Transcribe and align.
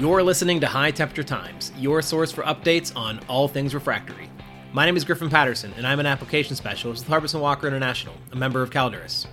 You're 0.00 0.22
listening 0.22 0.60
to 0.60 0.66
High 0.66 0.92
Temperature 0.92 1.22
Times, 1.22 1.72
your 1.76 2.00
source 2.00 2.32
for 2.32 2.42
updates 2.44 2.90
on 2.96 3.20
all 3.28 3.48
things 3.48 3.74
refractory. 3.74 4.30
My 4.72 4.86
name 4.86 4.96
is 4.96 5.04
Griffin 5.04 5.28
Patterson, 5.28 5.74
and 5.76 5.86
I'm 5.86 6.00
an 6.00 6.06
application 6.06 6.56
specialist 6.56 7.02
with 7.02 7.08
Harbison 7.10 7.42
Walker 7.42 7.66
International, 7.66 8.14
a 8.32 8.36
member 8.36 8.62
of 8.62 8.70
Calderys. 8.70 9.26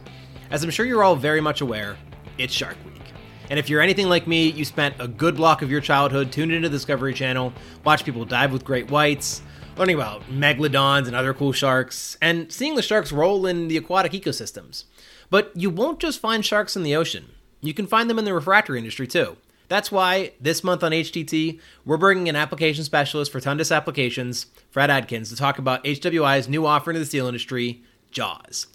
As 0.52 0.66
I'm 0.66 0.70
sure 0.70 0.85
you're 0.85 1.05
all 1.05 1.16
very 1.16 1.39
much 1.39 1.61
aware, 1.61 1.95
it's 2.38 2.53
Shark 2.53 2.75
Week. 2.84 3.02
And 3.49 3.57
if 3.57 3.70
you're 3.70 3.80
anything 3.80 4.09
like 4.09 4.27
me, 4.27 4.49
you 4.49 4.66
spent 4.66 4.95
a 4.99 5.07
good 5.07 5.38
block 5.38 5.61
of 5.61 5.71
your 5.71 5.80
childhood 5.80 6.34
tuned 6.34 6.52
into 6.52 6.68
the 6.68 6.75
Discovery 6.75 7.13
Channel, 7.13 7.54
watch 7.86 8.04
people 8.04 8.25
dive 8.25 8.52
with 8.52 8.65
great 8.65 8.91
whites, 8.91 9.41
learning 9.77 9.95
about 9.95 10.23
megalodons 10.23 11.07
and 11.07 11.15
other 11.15 11.34
cool 11.34 11.54
sharks, 11.54 12.18
and 12.21 12.52
seeing 12.52 12.75
the 12.75 12.81
sharks' 12.81 13.13
role 13.13 13.45
in 13.45 13.70
the 13.70 13.77
aquatic 13.77 14.11
ecosystems. 14.11 14.84
But 15.29 15.49
you 15.55 15.70
won't 15.70 16.02
just 16.02 16.20
find 16.20 16.43
sharks 16.43 16.76
in 16.76 16.84
the 16.84 16.98
ocean. 16.98 17.29
You 17.62 17.73
can 17.73 17.88
find 17.88 18.09
them 18.09 18.20
in 18.20 18.26
the 18.26 18.34
refractory 18.34 18.79
industry 18.79 19.07
too. 19.07 19.38
That's 19.67 19.91
why 19.91 20.31
this 20.39 20.63
month 20.63 20.84
on 20.84 20.91
HTT, 20.91 21.59
we're 21.85 21.98
bringing 21.98 22.30
an 22.30 22.35
application 22.35 22.84
specialist 22.84 23.31
for 23.31 23.41
Tundish 23.41 23.76
Applications, 23.76 24.45
Fred 24.71 24.90
Adkins, 24.90 25.30
to 25.30 25.35
talk 25.35 25.59
about 25.59 25.84
HWI's 25.84 26.48
new 26.48 26.66
offering 26.66 26.95
to 26.95 26.99
the 26.99 27.05
steel 27.05 27.27
industry, 27.27 27.84
JAWS. 28.12 28.67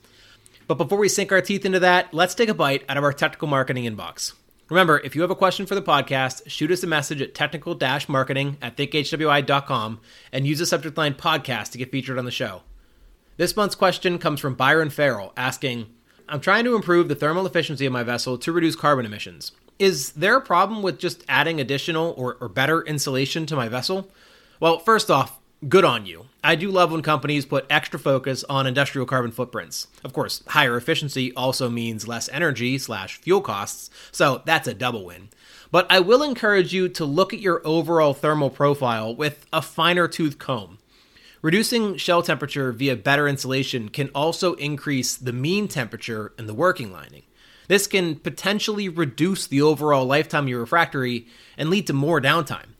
But 0.66 0.74
before 0.74 0.98
we 0.98 1.08
sink 1.08 1.32
our 1.32 1.40
teeth 1.40 1.64
into 1.64 1.80
that, 1.80 2.12
let's 2.12 2.34
take 2.34 2.48
a 2.48 2.54
bite 2.54 2.84
out 2.88 2.96
of 2.96 3.04
our 3.04 3.12
technical 3.12 3.48
marketing 3.48 3.84
inbox. 3.84 4.34
Remember, 4.68 5.00
if 5.00 5.14
you 5.14 5.22
have 5.22 5.30
a 5.30 5.34
question 5.36 5.66
for 5.66 5.74
the 5.74 5.82
podcast, 5.82 6.48
shoot 6.48 6.70
us 6.70 6.82
a 6.82 6.86
message 6.86 7.20
at 7.20 7.34
technical 7.34 7.76
marketing 8.08 8.56
at 8.62 8.76
thinkhwi.com 8.76 10.00
and 10.32 10.46
use 10.46 10.58
the 10.60 10.66
subject 10.66 10.96
line 10.96 11.14
podcast 11.14 11.72
to 11.72 11.78
get 11.78 11.90
featured 11.90 12.18
on 12.18 12.24
the 12.24 12.30
show. 12.30 12.62
This 13.36 13.56
month's 13.56 13.74
question 13.74 14.18
comes 14.18 14.40
from 14.40 14.54
Byron 14.54 14.90
Farrell 14.90 15.32
asking, 15.36 15.86
I'm 16.28 16.40
trying 16.40 16.64
to 16.64 16.74
improve 16.74 17.08
the 17.08 17.14
thermal 17.14 17.46
efficiency 17.46 17.84
of 17.84 17.92
my 17.92 18.02
vessel 18.02 18.38
to 18.38 18.52
reduce 18.52 18.76
carbon 18.76 19.04
emissions. 19.04 19.52
Is 19.82 20.12
there 20.12 20.36
a 20.36 20.40
problem 20.40 20.80
with 20.80 21.00
just 21.00 21.24
adding 21.28 21.60
additional 21.60 22.14
or, 22.16 22.36
or 22.40 22.48
better 22.48 22.82
insulation 22.82 23.46
to 23.46 23.56
my 23.56 23.66
vessel? 23.68 24.08
Well, 24.60 24.78
first 24.78 25.10
off, 25.10 25.40
good 25.68 25.84
on 25.84 26.06
you. 26.06 26.26
I 26.44 26.54
do 26.54 26.70
love 26.70 26.92
when 26.92 27.02
companies 27.02 27.46
put 27.46 27.66
extra 27.68 27.98
focus 27.98 28.44
on 28.44 28.68
industrial 28.68 29.08
carbon 29.08 29.32
footprints. 29.32 29.88
Of 30.04 30.12
course, 30.12 30.44
higher 30.46 30.76
efficiency 30.76 31.34
also 31.34 31.68
means 31.68 32.06
less 32.06 32.28
energy 32.28 32.78
slash 32.78 33.16
fuel 33.16 33.40
costs, 33.40 33.90
so 34.12 34.42
that's 34.44 34.68
a 34.68 34.74
double 34.74 35.04
win. 35.04 35.30
But 35.72 35.88
I 35.90 35.98
will 35.98 36.22
encourage 36.22 36.72
you 36.72 36.88
to 36.90 37.04
look 37.04 37.34
at 37.34 37.40
your 37.40 37.60
overall 37.64 38.14
thermal 38.14 38.50
profile 38.50 39.12
with 39.12 39.46
a 39.52 39.60
finer 39.60 40.06
tooth 40.06 40.38
comb. 40.38 40.78
Reducing 41.42 41.96
shell 41.96 42.22
temperature 42.22 42.70
via 42.70 42.94
better 42.94 43.26
insulation 43.26 43.88
can 43.88 44.10
also 44.14 44.54
increase 44.54 45.16
the 45.16 45.32
mean 45.32 45.66
temperature 45.66 46.32
in 46.38 46.46
the 46.46 46.54
working 46.54 46.92
lining. 46.92 47.24
This 47.68 47.86
can 47.86 48.16
potentially 48.16 48.88
reduce 48.88 49.46
the 49.46 49.62
overall 49.62 50.04
lifetime 50.04 50.44
of 50.44 50.50
your 50.50 50.60
refractory 50.60 51.26
and 51.56 51.70
lead 51.70 51.86
to 51.86 51.92
more 51.92 52.20
downtime. 52.20 52.72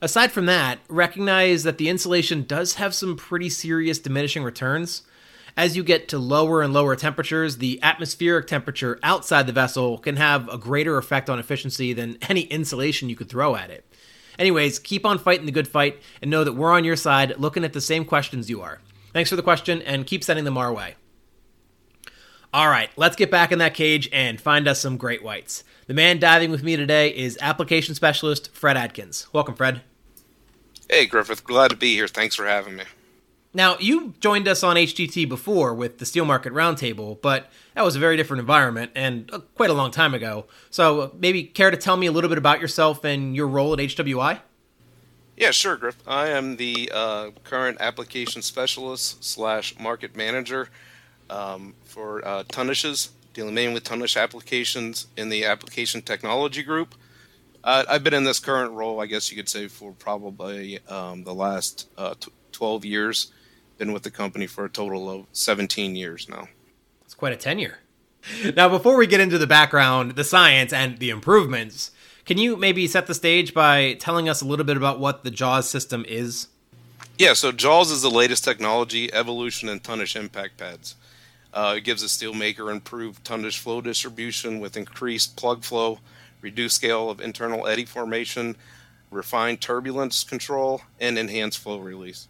Aside 0.00 0.30
from 0.30 0.46
that, 0.46 0.78
recognize 0.88 1.64
that 1.64 1.78
the 1.78 1.88
insulation 1.88 2.44
does 2.44 2.74
have 2.74 2.94
some 2.94 3.16
pretty 3.16 3.48
serious 3.48 3.98
diminishing 3.98 4.44
returns. 4.44 5.02
As 5.56 5.76
you 5.76 5.82
get 5.82 6.06
to 6.08 6.18
lower 6.18 6.62
and 6.62 6.72
lower 6.72 6.94
temperatures, 6.94 7.56
the 7.56 7.80
atmospheric 7.82 8.46
temperature 8.46 9.00
outside 9.02 9.48
the 9.48 9.52
vessel 9.52 9.98
can 9.98 10.14
have 10.16 10.48
a 10.48 10.56
greater 10.56 10.98
effect 10.98 11.28
on 11.28 11.40
efficiency 11.40 11.92
than 11.92 12.16
any 12.28 12.42
insulation 12.42 13.08
you 13.08 13.16
could 13.16 13.28
throw 13.28 13.56
at 13.56 13.70
it. 13.70 13.84
Anyways, 14.38 14.78
keep 14.78 15.04
on 15.04 15.18
fighting 15.18 15.46
the 15.46 15.52
good 15.52 15.66
fight 15.66 16.00
and 16.22 16.30
know 16.30 16.44
that 16.44 16.52
we're 16.52 16.72
on 16.72 16.84
your 16.84 16.94
side 16.94 17.34
looking 17.38 17.64
at 17.64 17.72
the 17.72 17.80
same 17.80 18.04
questions 18.04 18.48
you 18.48 18.62
are. 18.62 18.78
Thanks 19.12 19.30
for 19.30 19.36
the 19.36 19.42
question 19.42 19.82
and 19.82 20.06
keep 20.06 20.22
sending 20.22 20.44
them 20.44 20.56
our 20.56 20.72
way. 20.72 20.94
All 22.52 22.68
right, 22.68 22.88
let's 22.96 23.14
get 23.14 23.30
back 23.30 23.52
in 23.52 23.58
that 23.58 23.74
cage 23.74 24.08
and 24.10 24.40
find 24.40 24.66
us 24.66 24.80
some 24.80 24.96
great 24.96 25.22
whites. 25.22 25.64
The 25.86 25.92
man 25.92 26.18
diving 26.18 26.50
with 26.50 26.62
me 26.62 26.76
today 26.76 27.10
is 27.10 27.36
application 27.42 27.94
specialist 27.94 28.54
Fred 28.54 28.74
Adkins. 28.74 29.26
Welcome, 29.34 29.54
Fred. 29.54 29.82
Hey, 30.88 31.04
Griffith. 31.04 31.44
Glad 31.44 31.68
to 31.72 31.76
be 31.76 31.94
here. 31.94 32.08
Thanks 32.08 32.34
for 32.34 32.46
having 32.46 32.76
me. 32.76 32.84
Now, 33.52 33.76
you 33.78 34.14
joined 34.20 34.48
us 34.48 34.62
on 34.62 34.76
HTT 34.76 35.28
before 35.28 35.74
with 35.74 35.98
the 35.98 36.06
Steel 36.06 36.24
Market 36.24 36.54
Roundtable, 36.54 37.20
but 37.20 37.50
that 37.74 37.84
was 37.84 37.96
a 37.96 37.98
very 37.98 38.16
different 38.16 38.40
environment 38.40 38.92
and 38.94 39.28
uh, 39.30 39.40
quite 39.54 39.68
a 39.68 39.74
long 39.74 39.90
time 39.90 40.14
ago. 40.14 40.46
So, 40.70 41.00
uh, 41.00 41.10
maybe 41.18 41.44
care 41.44 41.70
to 41.70 41.76
tell 41.76 41.98
me 41.98 42.06
a 42.06 42.12
little 42.12 42.30
bit 42.30 42.38
about 42.38 42.62
yourself 42.62 43.04
and 43.04 43.36
your 43.36 43.46
role 43.46 43.74
at 43.74 43.78
HWI? 43.78 44.40
Yeah, 45.36 45.50
sure, 45.50 45.76
Griff. 45.76 45.96
I 46.06 46.28
am 46.28 46.56
the 46.56 46.90
uh, 46.94 47.30
current 47.44 47.76
application 47.80 48.40
specialist 48.40 49.22
slash 49.22 49.78
market 49.78 50.16
manager 50.16 50.70
um, 51.30 51.74
for 51.84 52.26
uh, 52.26 52.44
Tundishes, 52.44 53.10
dealing 53.34 53.54
mainly 53.54 53.74
with 53.74 53.84
Tundish 53.84 54.20
applications 54.20 55.06
in 55.16 55.28
the 55.28 55.44
application 55.44 56.02
technology 56.02 56.62
group. 56.62 56.94
Uh, 57.64 57.84
I've 57.88 58.04
been 58.04 58.14
in 58.14 58.24
this 58.24 58.38
current 58.38 58.72
role, 58.72 59.00
I 59.00 59.06
guess 59.06 59.30
you 59.30 59.36
could 59.36 59.48
say, 59.48 59.68
for 59.68 59.92
probably 59.92 60.78
um, 60.88 61.24
the 61.24 61.34
last 61.34 61.88
uh, 61.98 62.14
t- 62.18 62.32
12 62.52 62.84
years. 62.84 63.32
Been 63.76 63.92
with 63.92 64.02
the 64.02 64.10
company 64.10 64.46
for 64.46 64.64
a 64.64 64.68
total 64.68 65.10
of 65.10 65.26
17 65.32 65.94
years 65.94 66.28
now. 66.28 66.48
It's 67.04 67.14
quite 67.14 67.32
a 67.32 67.36
tenure. 67.36 67.78
Now, 68.56 68.68
before 68.68 68.96
we 68.96 69.06
get 69.06 69.20
into 69.20 69.38
the 69.38 69.46
background, 69.46 70.16
the 70.16 70.24
science, 70.24 70.72
and 70.72 70.98
the 70.98 71.10
improvements, 71.10 71.92
can 72.24 72.36
you 72.36 72.56
maybe 72.56 72.86
set 72.86 73.06
the 73.06 73.14
stage 73.14 73.54
by 73.54 73.94
telling 73.94 74.28
us 74.28 74.42
a 74.42 74.44
little 74.44 74.64
bit 74.64 74.76
about 74.76 74.98
what 74.98 75.24
the 75.24 75.30
JAWS 75.30 75.68
system 75.68 76.04
is? 76.06 76.48
Yeah, 77.16 77.32
so 77.32 77.52
JAWS 77.52 77.90
is 77.90 78.02
the 78.02 78.10
latest 78.10 78.44
technology 78.44 79.12
evolution 79.12 79.68
in 79.68 79.80
Tundish 79.80 80.14
impact 80.14 80.58
pads. 80.58 80.94
Uh, 81.52 81.74
it 81.76 81.84
gives 81.84 82.02
a 82.02 82.06
steelmaker 82.06 82.70
improved 82.70 83.24
Tundish 83.24 83.58
flow 83.58 83.80
distribution 83.80 84.60
with 84.60 84.76
increased 84.76 85.36
plug 85.36 85.64
flow, 85.64 85.98
reduced 86.40 86.76
scale 86.76 87.10
of 87.10 87.20
internal 87.20 87.66
eddy 87.66 87.84
formation, 87.84 88.56
refined 89.10 89.60
turbulence 89.60 90.24
control, 90.24 90.82
and 91.00 91.18
enhanced 91.18 91.58
flow 91.58 91.78
release. 91.78 92.28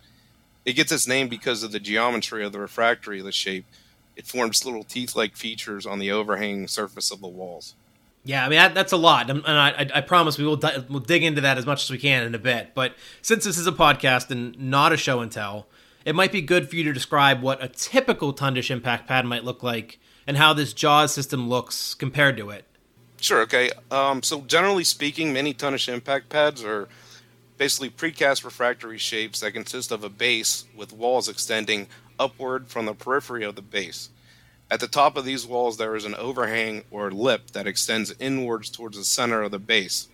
It 0.64 0.74
gets 0.74 0.92
its 0.92 1.08
name 1.08 1.28
because 1.28 1.62
of 1.62 1.72
the 1.72 1.80
geometry 1.80 2.44
of 2.44 2.52
the 2.52 2.60
refractory 2.60 3.18
of 3.18 3.24
the 3.24 3.32
shape. 3.32 3.64
It 4.16 4.26
forms 4.26 4.64
little 4.64 4.84
teeth-like 4.84 5.36
features 5.36 5.86
on 5.86 5.98
the 5.98 6.12
overhanging 6.12 6.68
surface 6.68 7.10
of 7.10 7.20
the 7.20 7.28
walls. 7.28 7.74
Yeah, 8.24 8.44
I 8.44 8.48
mean 8.48 8.58
that, 8.58 8.74
that's 8.74 8.92
a 8.92 8.96
lot, 8.96 9.30
and 9.30 9.42
I, 9.46 9.88
I, 9.94 10.00
promise 10.02 10.36
we 10.36 10.44
will 10.44 10.56
di- 10.56 10.84
we'll 10.90 11.00
dig 11.00 11.22
into 11.22 11.40
that 11.42 11.56
as 11.56 11.64
much 11.64 11.84
as 11.84 11.90
we 11.90 11.96
can 11.96 12.24
in 12.24 12.34
a 12.34 12.38
bit. 12.38 12.74
But 12.74 12.94
since 13.22 13.44
this 13.44 13.56
is 13.56 13.66
a 13.66 13.72
podcast 13.72 14.30
and 14.30 14.58
not 14.58 14.92
a 14.92 14.98
show 14.98 15.20
and 15.20 15.32
tell, 15.32 15.66
it 16.08 16.14
might 16.14 16.32
be 16.32 16.40
good 16.40 16.70
for 16.70 16.76
you 16.76 16.84
to 16.84 16.92
describe 16.94 17.42
what 17.42 17.62
a 17.62 17.68
typical 17.68 18.32
Tundish 18.32 18.70
impact 18.70 19.06
pad 19.06 19.26
might 19.26 19.44
look 19.44 19.62
like 19.62 20.00
and 20.26 20.38
how 20.38 20.54
this 20.54 20.72
JAWS 20.72 21.12
system 21.12 21.50
looks 21.50 21.92
compared 21.92 22.38
to 22.38 22.48
it. 22.48 22.64
Sure. 23.20 23.42
Okay. 23.42 23.70
Um, 23.90 24.22
so 24.22 24.40
generally 24.40 24.84
speaking, 24.84 25.34
many 25.34 25.52
Tundish 25.52 25.86
impact 25.86 26.30
pads 26.30 26.64
are 26.64 26.88
basically 27.58 27.90
precast 27.90 28.42
refractory 28.42 28.96
shapes 28.96 29.40
that 29.40 29.52
consist 29.52 29.92
of 29.92 30.02
a 30.02 30.08
base 30.08 30.64
with 30.74 30.94
walls 30.94 31.28
extending 31.28 31.88
upward 32.18 32.68
from 32.68 32.86
the 32.86 32.94
periphery 32.94 33.44
of 33.44 33.54
the 33.54 33.60
base. 33.60 34.08
At 34.70 34.80
the 34.80 34.88
top 34.88 35.18
of 35.18 35.26
these 35.26 35.46
walls, 35.46 35.76
there 35.76 35.94
is 35.94 36.06
an 36.06 36.14
overhang 36.14 36.84
or 36.90 37.10
lip 37.10 37.50
that 37.50 37.66
extends 37.66 38.14
inwards 38.18 38.70
towards 38.70 38.96
the 38.96 39.04
center 39.04 39.42
of 39.42 39.50
the 39.50 39.58
base. 39.58 40.08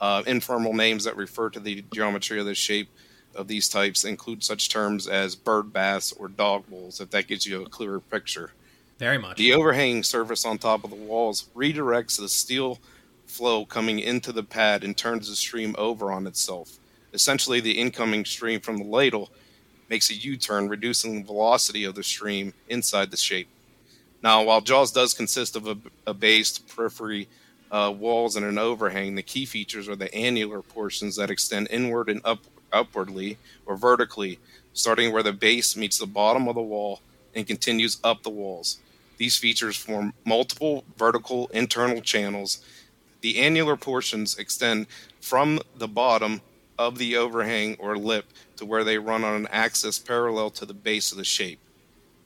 Uh, 0.00 0.22
informal 0.26 0.72
names 0.72 1.04
that 1.04 1.14
refer 1.14 1.50
to 1.50 1.60
the 1.60 1.84
geometry 1.92 2.40
of 2.40 2.46
this 2.46 2.56
shape 2.56 2.88
of 3.36 3.48
these 3.48 3.68
types 3.68 4.04
include 4.04 4.42
such 4.42 4.68
terms 4.68 5.06
as 5.06 5.34
bird 5.36 5.72
baths 5.72 6.12
or 6.12 6.28
dog 6.28 6.66
bowls, 6.68 7.00
if 7.00 7.10
that 7.10 7.28
gives 7.28 7.46
you 7.46 7.62
a 7.62 7.68
clearer 7.68 8.00
picture. 8.00 8.52
Very 8.98 9.18
much. 9.18 9.36
The 9.36 9.52
overhanging 9.52 10.02
surface 10.02 10.44
on 10.44 10.58
top 10.58 10.84
of 10.84 10.90
the 10.90 10.96
walls 10.96 11.48
redirects 11.54 12.18
the 12.18 12.28
steel 12.28 12.78
flow 13.26 13.64
coming 13.64 13.98
into 13.98 14.32
the 14.32 14.42
pad 14.42 14.82
and 14.84 14.96
turns 14.96 15.28
the 15.28 15.36
stream 15.36 15.74
over 15.78 16.10
on 16.10 16.26
itself. 16.26 16.78
Essentially, 17.12 17.60
the 17.60 17.78
incoming 17.78 18.24
stream 18.24 18.60
from 18.60 18.78
the 18.78 18.84
ladle 18.84 19.30
makes 19.88 20.10
a 20.10 20.14
U 20.14 20.36
turn, 20.36 20.68
reducing 20.68 21.14
the 21.14 21.26
velocity 21.26 21.84
of 21.84 21.94
the 21.94 22.02
stream 22.02 22.52
inside 22.68 23.10
the 23.10 23.16
shape. 23.16 23.48
Now, 24.22 24.42
while 24.42 24.60
JAWS 24.60 24.92
does 24.92 25.14
consist 25.14 25.56
of 25.56 25.68
a, 25.68 25.76
a 26.06 26.14
based 26.14 26.66
periphery 26.68 27.28
uh, 27.70 27.92
walls 27.96 28.36
and 28.36 28.44
an 28.44 28.58
overhang, 28.58 29.14
the 29.14 29.22
key 29.22 29.44
features 29.44 29.88
are 29.88 29.96
the 29.96 30.12
annular 30.14 30.62
portions 30.62 31.16
that 31.16 31.30
extend 31.30 31.68
inward 31.70 32.08
and 32.08 32.20
up, 32.24 32.40
upwardly 32.76 33.38
or 33.64 33.76
vertically, 33.76 34.38
starting 34.72 35.12
where 35.12 35.22
the 35.22 35.32
base 35.32 35.76
meets 35.76 35.98
the 35.98 36.06
bottom 36.06 36.48
of 36.48 36.54
the 36.54 36.62
wall 36.62 37.00
and 37.34 37.46
continues 37.46 37.98
up 38.04 38.22
the 38.22 38.30
walls. 38.30 38.78
These 39.18 39.36
features 39.36 39.76
form 39.76 40.12
multiple 40.24 40.84
vertical 40.96 41.48
internal 41.48 42.00
channels. 42.00 42.62
The 43.22 43.38
annular 43.40 43.76
portions 43.76 44.36
extend 44.38 44.86
from 45.20 45.60
the 45.76 45.88
bottom 45.88 46.42
of 46.78 46.98
the 46.98 47.16
overhang 47.16 47.76
or 47.78 47.96
lip 47.96 48.26
to 48.56 48.66
where 48.66 48.84
they 48.84 48.98
run 48.98 49.24
on 49.24 49.34
an 49.34 49.48
axis 49.50 49.98
parallel 49.98 50.50
to 50.50 50.66
the 50.66 50.74
base 50.74 51.10
of 51.12 51.18
the 51.18 51.24
shape. 51.24 51.58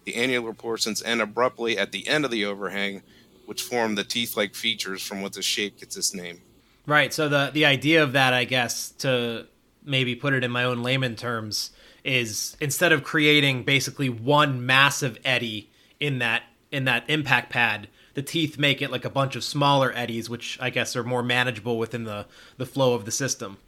The 0.04 0.16
annular 0.16 0.52
portions 0.52 1.02
end 1.02 1.20
abruptly 1.20 1.78
at 1.78 1.92
the 1.92 2.08
end 2.08 2.24
of 2.24 2.30
the 2.30 2.44
overhang, 2.44 3.02
which 3.46 3.62
form 3.62 3.94
the 3.94 4.04
teeth 4.04 4.36
like 4.36 4.54
features 4.54 5.02
from 5.02 5.22
what 5.22 5.34
the 5.34 5.42
shape 5.42 5.78
gets 5.78 5.96
its 5.96 6.14
name. 6.14 6.40
Right. 6.86 7.12
So 7.12 7.28
the 7.28 7.50
the 7.52 7.66
idea 7.66 8.02
of 8.02 8.12
that, 8.12 8.32
I 8.32 8.44
guess, 8.44 8.90
to 8.98 9.46
maybe 9.84 10.14
put 10.14 10.32
it 10.32 10.44
in 10.44 10.50
my 10.50 10.64
own 10.64 10.82
layman 10.82 11.16
terms, 11.16 11.70
is 12.04 12.56
instead 12.60 12.92
of 12.92 13.02
creating 13.02 13.64
basically 13.64 14.08
one 14.08 14.64
massive 14.64 15.18
eddy 15.24 15.70
in 15.98 16.18
that 16.18 16.42
in 16.70 16.84
that 16.84 17.04
impact 17.08 17.50
pad, 17.50 17.88
the 18.14 18.22
teeth 18.22 18.58
make 18.58 18.80
it 18.80 18.90
like 18.90 19.04
a 19.04 19.10
bunch 19.10 19.34
of 19.36 19.42
smaller 19.42 19.92
eddies, 19.94 20.30
which 20.30 20.58
I 20.60 20.70
guess 20.70 20.94
are 20.96 21.04
more 21.04 21.22
manageable 21.22 21.78
within 21.78 22.04
the 22.04 22.26
the 22.56 22.66
flow 22.66 22.94
of 22.94 23.04
the 23.04 23.10
system. 23.10 23.58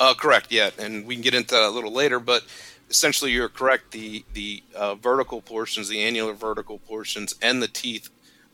Uh, 0.00 0.14
correct. 0.14 0.50
Yeah, 0.50 0.70
and 0.78 1.06
we 1.06 1.14
can 1.14 1.22
get 1.22 1.34
into 1.34 1.54
that 1.54 1.62
a 1.62 1.70
little 1.70 1.92
later, 1.92 2.18
but 2.18 2.44
essentially 2.90 3.30
you're 3.30 3.48
correct. 3.48 3.92
The 3.92 4.24
the 4.32 4.62
uh, 4.74 4.94
vertical 4.96 5.40
portions, 5.40 5.88
the 5.88 6.02
annular 6.02 6.34
vertical 6.34 6.78
portions, 6.78 7.34
and 7.40 7.62
the 7.62 7.68
teeth 7.68 8.10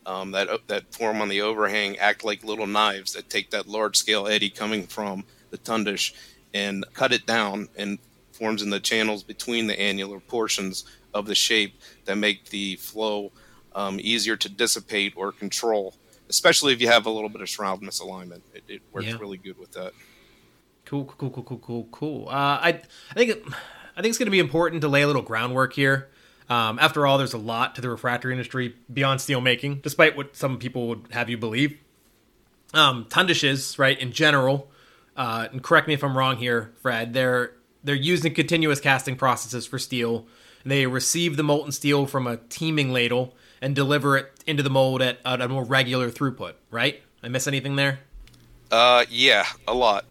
um, 0.07 0.33
that 0.33 0.49
uh, 0.49 0.59
that 0.67 0.93
form 0.95 1.21
on 1.21 1.29
the 1.29 1.41
overhang 1.41 1.99
act 1.99 2.25
like 2.25 2.45
little 2.45 2.67
knives 2.67 3.13
that 3.13 3.31
take 3.31 3.51
that 3.51 3.69
large 3.69 3.97
scale 3.97 4.27
eddy 4.27 4.51
coming 4.51 4.87
from 4.87 5.25
the 5.51 5.59
tundish 5.59 6.13
and 6.55 6.85
cut 6.95 7.13
it 7.13 7.27
down 7.27 7.69
and 7.77 7.99
forms 8.33 8.63
in 8.63 8.71
the 8.71 8.81
channels 8.81 9.23
between 9.23 9.67
the 9.67 9.79
annular 9.79 10.21
portions 10.21 10.85
of 11.13 11.27
the 11.27 11.35
shape 11.35 11.81
that 12.07 12.17
make 12.17 12.47
the 12.51 12.77
flow 12.77 13.33
um, 13.75 13.99
easier 14.01 14.37
to 14.37 14.49
dissipate 14.49 15.13
or 15.17 15.33
control, 15.33 15.95
especially 16.29 16.73
if 16.73 16.81
you 16.81 16.89
have 16.89 17.07
a 17.07 17.11
little 17.11 17.29
bit 17.29 17.43
of 17.43 17.49
shroud 17.49 17.83
misalignment. 17.83 18.41
It, 18.55 18.65
it 18.69 18.83
works 18.93 19.07
yeah. 19.07 19.19
really 19.19 19.37
good 19.37 19.59
with 19.59 19.73
that. 19.73 19.93
Cool, 20.87 21.05
cool, 21.05 21.31
cool, 21.31 21.45
cool, 21.45 21.59
cool, 21.59 21.89
cool. 21.93 22.29
Uh, 22.29 22.33
I, 22.33 22.81
I 23.11 23.15
think, 23.15 23.31
it, 23.31 23.45
I 23.97 24.01
think 24.01 24.07
it's 24.07 24.19
going 24.19 24.27
to 24.27 24.33
be 24.33 24.39
important 24.41 24.81
to 24.83 24.89
lay 24.89 25.03
a 25.03 25.07
little 25.07 25.23
groundwork 25.23 25.73
here. 25.73 26.09
Um, 26.49 26.81
after 26.81 27.07
all, 27.07 27.17
there's 27.17 27.35
a 27.35 27.39
lot 27.39 27.77
to 27.77 27.81
the 27.81 27.89
refractory 27.89 28.33
industry 28.33 28.75
beyond 28.93 29.21
steel 29.21 29.41
making, 29.41 29.81
despite 29.83 30.17
what 30.17 30.35
some 30.35 30.59
people 30.59 30.89
would 30.89 31.07
have 31.13 31.31
you 31.31 31.39
believe. 31.39 31.79
Um, 32.75 33.05
Tundishes, 33.05 33.79
right, 33.79 33.99
in 33.99 34.11
general, 34.11 34.69
uh, 35.17 35.49
and 35.53 35.63
correct 35.63 35.89
me 35.89 35.95
if 35.95 36.03
I'm 36.03 36.17
wrong 36.17 36.37
here, 36.37 36.73
Fred. 36.81 37.13
They're 37.13 37.53
they're 37.83 37.95
using 37.95 38.35
continuous 38.35 38.81
casting 38.81 39.17
processes 39.17 39.67
for 39.67 39.79
steel. 39.79 40.27
They 40.65 40.87
receive 40.87 41.37
the 41.37 41.43
molten 41.43 41.73
steel 41.73 42.07
from 42.07 42.27
a 42.27 42.37
teeming 42.37 42.93
ladle 42.93 43.35
and 43.63 43.75
deliver 43.75 44.17
it 44.17 44.33
into 44.47 44.63
the 44.63 44.71
mold 44.71 45.03
at, 45.03 45.19
at 45.25 45.41
a 45.41 45.49
more 45.49 45.65
regular 45.65 46.11
throughput. 46.11 46.55
Right? 46.71 47.03
I 47.23 47.29
miss 47.29 47.47
anything 47.47 47.77
there? 47.77 48.01
Uh, 48.71 49.05
yeah, 49.11 49.47
a 49.67 49.75
lot. 49.75 50.05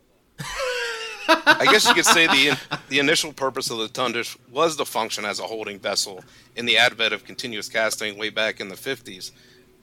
I 1.29 1.67
guess 1.69 1.87
you 1.87 1.93
could 1.93 2.05
say 2.05 2.27
the 2.27 2.57
the 2.89 2.99
initial 2.99 3.31
purpose 3.31 3.69
of 3.69 3.77
the 3.77 3.87
tundish 3.87 4.37
was 4.51 4.75
to 4.77 4.85
function 4.85 5.25
as 5.25 5.39
a 5.39 5.43
holding 5.43 5.79
vessel 5.79 6.23
in 6.55 6.65
the 6.65 6.77
advent 6.77 7.13
of 7.13 7.23
continuous 7.23 7.69
casting 7.69 8.17
way 8.17 8.29
back 8.29 8.59
in 8.59 8.69
the 8.69 8.75
50s. 8.75 9.31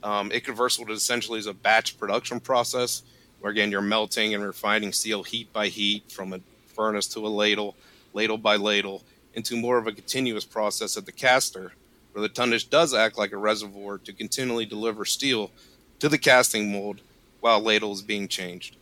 Um, 0.03 0.31
it 0.31 0.43
converted 0.43 0.89
essentially 0.89 1.39
as 1.39 1.47
a 1.47 1.53
batch 1.53 1.97
production 1.97 2.39
process 2.39 3.03
where 3.39 3.51
again 3.51 3.71
you're 3.71 3.81
melting 3.81 4.33
and 4.33 4.43
refining 4.43 4.91
steel 4.91 5.23
heat 5.23 5.51
by 5.53 5.67
heat 5.67 6.11
from 6.11 6.33
a 6.33 6.39
furnace 6.67 7.07
to 7.07 7.25
a 7.25 7.29
ladle, 7.29 7.75
ladle 8.13 8.37
by 8.37 8.55
ladle, 8.55 9.03
into 9.33 9.55
more 9.55 9.77
of 9.77 9.87
a 9.87 9.91
continuous 9.91 10.45
process 10.45 10.97
at 10.97 11.05
the 11.05 11.11
caster, 11.11 11.73
where 12.13 12.21
the 12.21 12.29
tundish 12.29 12.69
does 12.69 12.93
act 12.93 13.17
like 13.17 13.31
a 13.31 13.37
reservoir 13.37 13.97
to 13.99 14.13
continually 14.13 14.65
deliver 14.65 15.05
steel 15.05 15.51
to 15.99 16.09
the 16.09 16.17
casting 16.17 16.71
mold 16.71 17.01
while 17.39 17.61
ladle 17.61 17.91
is 17.91 18.01
being 18.01 18.27
changed. 18.27 18.75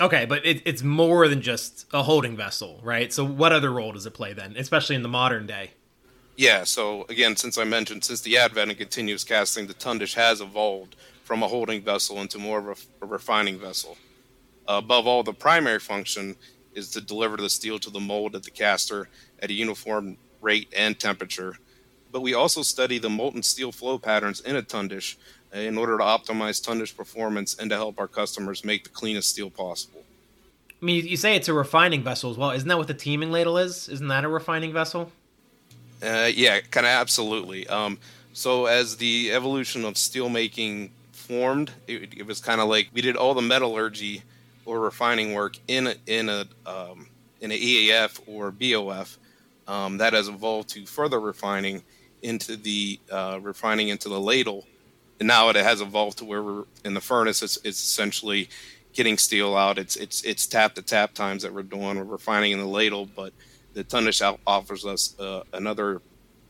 Okay, 0.00 0.26
but 0.26 0.46
it, 0.46 0.62
it's 0.64 0.82
more 0.82 1.26
than 1.26 1.42
just 1.42 1.86
a 1.92 2.04
holding 2.04 2.36
vessel, 2.36 2.80
right? 2.84 3.12
So, 3.12 3.24
what 3.24 3.52
other 3.52 3.72
role 3.72 3.92
does 3.92 4.06
it 4.06 4.14
play 4.14 4.32
then, 4.32 4.54
especially 4.56 4.94
in 4.94 5.02
the 5.02 5.08
modern 5.08 5.46
day? 5.46 5.72
Yeah, 6.36 6.62
so 6.62 7.04
again, 7.08 7.34
since 7.34 7.58
I 7.58 7.64
mentioned, 7.64 8.04
since 8.04 8.20
the 8.20 8.38
advent 8.38 8.70
of 8.70 8.78
continuous 8.78 9.24
casting, 9.24 9.66
the 9.66 9.74
tundish 9.74 10.14
has 10.14 10.40
evolved 10.40 10.94
from 11.28 11.42
a 11.42 11.46
holding 11.46 11.82
vessel 11.82 12.22
into 12.22 12.38
more 12.38 12.58
of 12.58 12.66
a, 12.68 13.04
a 13.04 13.06
refining 13.06 13.58
vessel. 13.58 13.98
Uh, 14.66 14.80
above 14.82 15.06
all, 15.06 15.22
the 15.22 15.34
primary 15.34 15.78
function 15.78 16.34
is 16.74 16.90
to 16.90 17.02
deliver 17.02 17.36
the 17.36 17.50
steel 17.50 17.78
to 17.78 17.90
the 17.90 18.00
mold 18.00 18.34
at 18.34 18.42
the 18.42 18.50
caster 18.50 19.10
at 19.42 19.50
a 19.50 19.52
uniform 19.52 20.16
rate 20.40 20.72
and 20.74 20.98
temperature. 20.98 21.58
But 22.10 22.22
we 22.22 22.32
also 22.32 22.62
study 22.62 22.98
the 22.98 23.10
molten 23.10 23.42
steel 23.42 23.72
flow 23.72 23.98
patterns 23.98 24.40
in 24.40 24.56
a 24.56 24.62
tundish 24.62 25.16
in 25.52 25.76
order 25.76 25.98
to 25.98 26.04
optimize 26.04 26.66
tundish 26.66 26.96
performance 26.96 27.54
and 27.58 27.68
to 27.68 27.76
help 27.76 28.00
our 28.00 28.08
customers 28.08 28.64
make 28.64 28.84
the 28.84 28.90
cleanest 28.90 29.28
steel 29.28 29.50
possible. 29.50 30.02
I 30.80 30.84
mean, 30.84 31.06
you 31.06 31.18
say 31.18 31.36
it's 31.36 31.48
a 31.48 31.52
refining 31.52 32.02
vessel 32.02 32.30
as 32.30 32.38
well. 32.38 32.52
Isn't 32.52 32.68
that 32.68 32.78
what 32.78 32.86
the 32.86 32.94
teeming 32.94 33.30
ladle 33.30 33.58
is? 33.58 33.90
Isn't 33.90 34.08
that 34.08 34.24
a 34.24 34.28
refining 34.28 34.72
vessel? 34.72 35.12
Uh, 36.02 36.30
yeah, 36.34 36.60
kind 36.60 36.86
of 36.86 36.92
absolutely. 36.92 37.68
Um, 37.68 37.98
so 38.32 38.64
as 38.64 38.96
the 38.96 39.32
evolution 39.32 39.84
of 39.84 39.94
steelmaking 39.94 40.90
formed. 41.28 41.70
It, 41.86 42.14
it 42.16 42.26
was 42.26 42.40
kind 42.40 42.60
of 42.60 42.68
like 42.68 42.88
we 42.92 43.02
did 43.02 43.16
all 43.16 43.34
the 43.34 43.42
metallurgy 43.42 44.22
or 44.64 44.80
refining 44.80 45.34
work 45.34 45.58
in 45.68 45.88
a, 45.88 45.94
in 46.06 46.28
a 46.28 46.46
um, 46.66 47.08
in 47.40 47.52
an 47.52 47.58
EAF 47.58 48.20
or 48.26 48.50
BOF. 48.50 49.18
Um, 49.68 49.98
that 49.98 50.14
has 50.14 50.28
evolved 50.28 50.70
to 50.70 50.86
further 50.86 51.20
refining 51.20 51.82
into 52.22 52.56
the 52.56 52.98
uh, 53.12 53.38
refining 53.42 53.88
into 53.88 54.08
the 54.08 54.18
ladle, 54.18 54.66
and 55.20 55.28
now 55.28 55.50
it 55.50 55.56
has 55.56 55.82
evolved 55.82 56.18
to 56.18 56.24
where 56.24 56.42
we're 56.42 56.64
in 56.84 56.94
the 56.94 57.00
furnace. 57.00 57.42
It's, 57.42 57.58
it's 57.58 57.78
essentially 57.78 58.48
getting 58.94 59.18
steel 59.18 59.54
out. 59.54 59.78
It's 59.78 59.96
it's 59.96 60.22
it's 60.22 60.46
tap 60.46 60.74
to 60.76 60.82
tap 60.82 61.12
times 61.12 61.42
that 61.42 61.52
we're 61.52 61.62
doing. 61.62 61.98
We're 61.98 62.04
refining 62.04 62.52
in 62.52 62.58
the 62.58 62.66
ladle, 62.66 63.06
but 63.14 63.32
the 63.74 63.84
Tundish 63.84 64.22
offers 64.46 64.86
us 64.86 65.18
uh, 65.20 65.42
another 65.52 66.00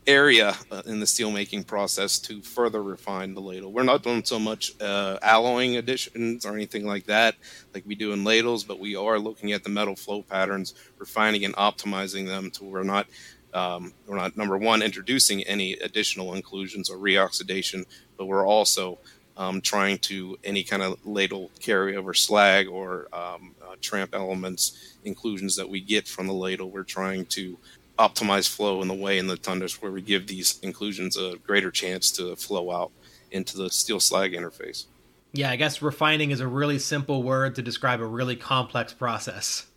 area 0.09 0.55
uh, 0.71 0.81
in 0.87 0.99
the 0.99 1.05
steelmaking 1.05 1.65
process 1.67 2.17
to 2.17 2.41
further 2.41 2.81
refine 2.81 3.35
the 3.35 3.41
ladle. 3.41 3.71
We're 3.71 3.83
not 3.83 4.01
doing 4.01 4.23
so 4.23 4.39
much 4.39 4.73
uh, 4.81 5.19
alloying 5.21 5.77
additions 5.77 6.45
or 6.45 6.55
anything 6.55 6.85
like 6.85 7.05
that, 7.05 7.35
like 7.73 7.83
we 7.85 7.93
do 7.93 8.11
in 8.11 8.23
ladles, 8.23 8.63
but 8.63 8.79
we 8.79 8.95
are 8.95 9.19
looking 9.19 9.51
at 9.51 9.63
the 9.63 9.69
metal 9.69 9.95
flow 9.95 10.23
patterns, 10.23 10.73
refining 10.97 11.45
and 11.45 11.55
optimizing 11.55 12.25
them 12.25 12.49
to 12.51 12.63
we're 12.63 12.83
not 12.83 13.07
um, 13.53 13.93
we're 14.05 14.15
not 14.15 14.37
number 14.37 14.57
one 14.57 14.81
introducing 14.81 15.43
any 15.43 15.73
additional 15.73 16.33
inclusions 16.33 16.89
or 16.89 16.97
reoxidation, 16.97 17.85
but 18.17 18.25
we're 18.25 18.45
also 18.45 18.99
um, 19.37 19.61
trying 19.61 19.97
to 19.99 20.37
any 20.43 20.63
kind 20.63 20.83
of 20.83 20.97
ladle 21.05 21.49
carryover 21.59 22.15
slag 22.15 22.67
or 22.67 23.07
um, 23.13 23.55
uh, 23.63 23.75
tramp 23.79 24.13
elements 24.13 24.97
inclusions 25.03 25.55
that 25.55 25.69
we 25.69 25.79
get 25.79 26.07
from 26.07 26.27
the 26.27 26.33
ladle. 26.33 26.69
We're 26.69 26.83
trying 26.83 27.25
to 27.27 27.57
optimize 27.99 28.47
flow 28.47 28.81
in 28.81 28.87
the 28.87 28.93
way 28.93 29.19
in 29.19 29.27
the 29.27 29.35
tundish 29.35 29.81
where 29.81 29.91
we 29.91 30.01
give 30.01 30.27
these 30.27 30.57
inclusions 30.63 31.17
a 31.17 31.35
greater 31.45 31.69
chance 31.69 32.09
to 32.11 32.35
flow 32.37 32.71
out 32.71 32.91
into 33.29 33.57
the 33.57 33.69
steel 33.69 33.99
slag 33.99 34.31
interface. 34.31 34.85
Yeah, 35.33 35.51
I 35.51 35.57
guess 35.57 35.81
refining 35.81 36.31
is 36.31 36.39
a 36.39 36.47
really 36.47 36.79
simple 36.79 37.21
word 37.21 37.55
to 37.55 37.61
describe 37.61 38.01
a 38.01 38.05
really 38.05 38.35
complex 38.35 38.93
process. 38.93 39.67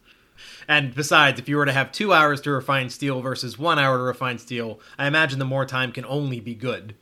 And 0.67 0.95
besides, 0.95 1.39
if 1.39 1.49
you 1.49 1.57
were 1.57 1.67
to 1.67 1.73
have 1.73 1.93
two 1.93 2.13
hours 2.13 2.41
to 2.43 2.53
refine 2.53 2.89
steel 2.89 3.21
versus 3.21 3.59
one 3.59 3.79
hour 3.79 3.99
to 3.99 4.03
refine 4.03 4.39
steel, 4.39 4.81
I 4.97 5.07
imagine 5.07 5.39
the 5.39 5.45
more 5.45 5.67
time 5.67 5.93
can 5.93 6.05
only 6.07 6.41
be 6.41 6.55
good. 6.55 6.95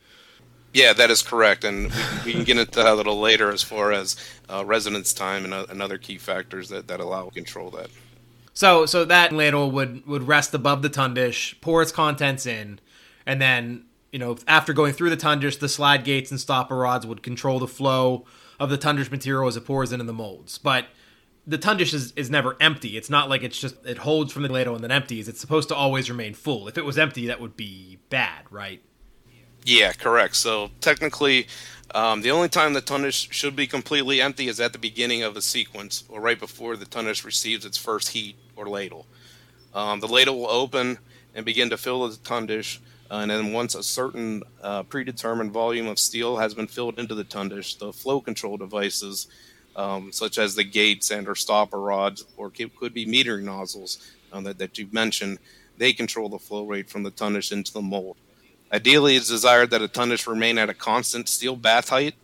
Yeah, 0.73 0.93
that 0.93 1.11
is 1.11 1.21
correct, 1.21 1.63
and 1.63 1.91
we, 1.91 2.01
we 2.25 2.33
can 2.33 2.43
get 2.43 2.57
into 2.57 2.71
that 2.79 2.87
a 2.87 2.93
little 2.93 3.19
later 3.19 3.51
as 3.51 3.61
far 3.61 3.91
as 3.91 4.15
uh, 4.49 4.65
residence 4.65 5.13
time 5.13 5.43
and, 5.43 5.53
uh, 5.53 5.65
and 5.69 5.81
other 5.81 5.97
key 5.97 6.17
factors 6.17 6.69
that, 6.69 6.87
that 6.87 6.99
allow 6.99 7.29
control 7.29 7.69
that. 7.71 7.89
So 8.61 8.85
so 8.85 9.05
that 9.05 9.33
ladle 9.33 9.71
would 9.71 10.05
would 10.05 10.27
rest 10.27 10.53
above 10.53 10.83
the 10.83 10.89
tundish, 10.91 11.59
pour 11.61 11.81
its 11.81 11.91
contents 11.91 12.45
in, 12.45 12.79
and 13.25 13.41
then 13.41 13.85
you 14.11 14.19
know 14.19 14.37
after 14.45 14.71
going 14.71 14.93
through 14.93 15.09
the 15.09 15.17
tundish, 15.17 15.57
the 15.57 15.67
slide 15.67 16.03
gates 16.03 16.29
and 16.29 16.39
stopper 16.39 16.77
rods 16.77 17.07
would 17.07 17.23
control 17.23 17.57
the 17.57 17.67
flow 17.67 18.23
of 18.59 18.69
the 18.69 18.77
tundish 18.77 19.09
material 19.09 19.47
as 19.47 19.57
it 19.57 19.65
pours 19.65 19.91
into 19.91 20.05
the 20.05 20.13
molds. 20.13 20.59
But 20.59 20.85
the 21.47 21.57
tundish 21.57 21.91
is, 21.91 22.11
is 22.11 22.29
never 22.29 22.55
empty. 22.61 22.97
It's 22.97 23.09
not 23.09 23.29
like 23.29 23.41
it's 23.41 23.59
just 23.59 23.83
it 23.83 23.97
holds 23.97 24.31
from 24.31 24.43
the 24.43 24.49
ladle 24.49 24.75
and 24.75 24.83
then 24.83 24.91
empties. 24.91 25.27
It's 25.27 25.41
supposed 25.41 25.67
to 25.69 25.75
always 25.75 26.07
remain 26.07 26.35
full. 26.35 26.67
If 26.67 26.77
it 26.77 26.85
was 26.85 26.99
empty, 26.99 27.25
that 27.25 27.41
would 27.41 27.57
be 27.57 27.97
bad, 28.11 28.43
right? 28.51 28.83
Yeah, 29.65 29.91
correct. 29.93 30.35
So 30.35 30.69
technically, 30.81 31.47
um, 31.93 32.21
the 32.21 32.31
only 32.31 32.49
time 32.49 32.73
the 32.73 32.81
tundish 32.81 33.31
should 33.31 33.55
be 33.55 33.67
completely 33.67 34.21
empty 34.21 34.47
is 34.47 34.59
at 34.59 34.71
the 34.71 34.79
beginning 34.79 35.23
of 35.23 35.35
a 35.35 35.41
sequence 35.41 36.03
or 36.09 36.21
right 36.21 36.39
before 36.39 36.75
the 36.77 36.85
tundish 36.85 37.25
receives 37.25 37.65
its 37.65 37.77
first 37.77 38.09
heat 38.09 38.35
or 38.61 38.69
ladle. 38.69 39.05
Um, 39.73 39.99
the 39.99 40.07
ladle 40.07 40.39
will 40.39 40.49
open 40.49 40.99
and 41.33 41.45
begin 41.45 41.69
to 41.69 41.77
fill 41.77 42.07
the 42.07 42.15
tundish, 42.17 42.79
uh, 43.09 43.15
and 43.15 43.31
then 43.31 43.53
once 43.53 43.75
a 43.75 43.83
certain 43.83 44.43
uh, 44.61 44.83
predetermined 44.83 45.51
volume 45.51 45.87
of 45.87 45.97
steel 45.97 46.37
has 46.37 46.53
been 46.53 46.67
filled 46.67 46.99
into 46.99 47.15
the 47.15 47.23
tundish, 47.23 47.79
the 47.79 47.91
flow 47.91 48.21
control 48.21 48.57
devices, 48.57 49.27
um, 49.75 50.11
such 50.11 50.37
as 50.37 50.55
the 50.55 50.63
gates 50.63 51.11
and 51.11 51.27
or 51.27 51.35
stopper 51.35 51.79
rods, 51.79 52.25
or 52.37 52.49
could 52.49 52.93
be 52.93 53.05
metering 53.05 53.43
nozzles 53.43 54.11
uh, 54.31 54.41
that, 54.41 54.57
that 54.57 54.77
you 54.77 54.87
mentioned, 54.91 55.39
they 55.77 55.93
control 55.93 56.29
the 56.29 56.37
flow 56.37 56.65
rate 56.65 56.89
from 56.89 57.03
the 57.03 57.11
tundish 57.11 57.51
into 57.51 57.73
the 57.73 57.81
mold. 57.81 58.17
Ideally, 58.71 59.15
it's 59.15 59.29
desired 59.29 59.71
that 59.71 59.81
a 59.81 59.87
tundish 59.87 60.27
remain 60.27 60.57
at 60.57 60.69
a 60.69 60.73
constant 60.73 61.27
steel 61.27 61.55
bath 61.55 61.89
height, 61.89 62.15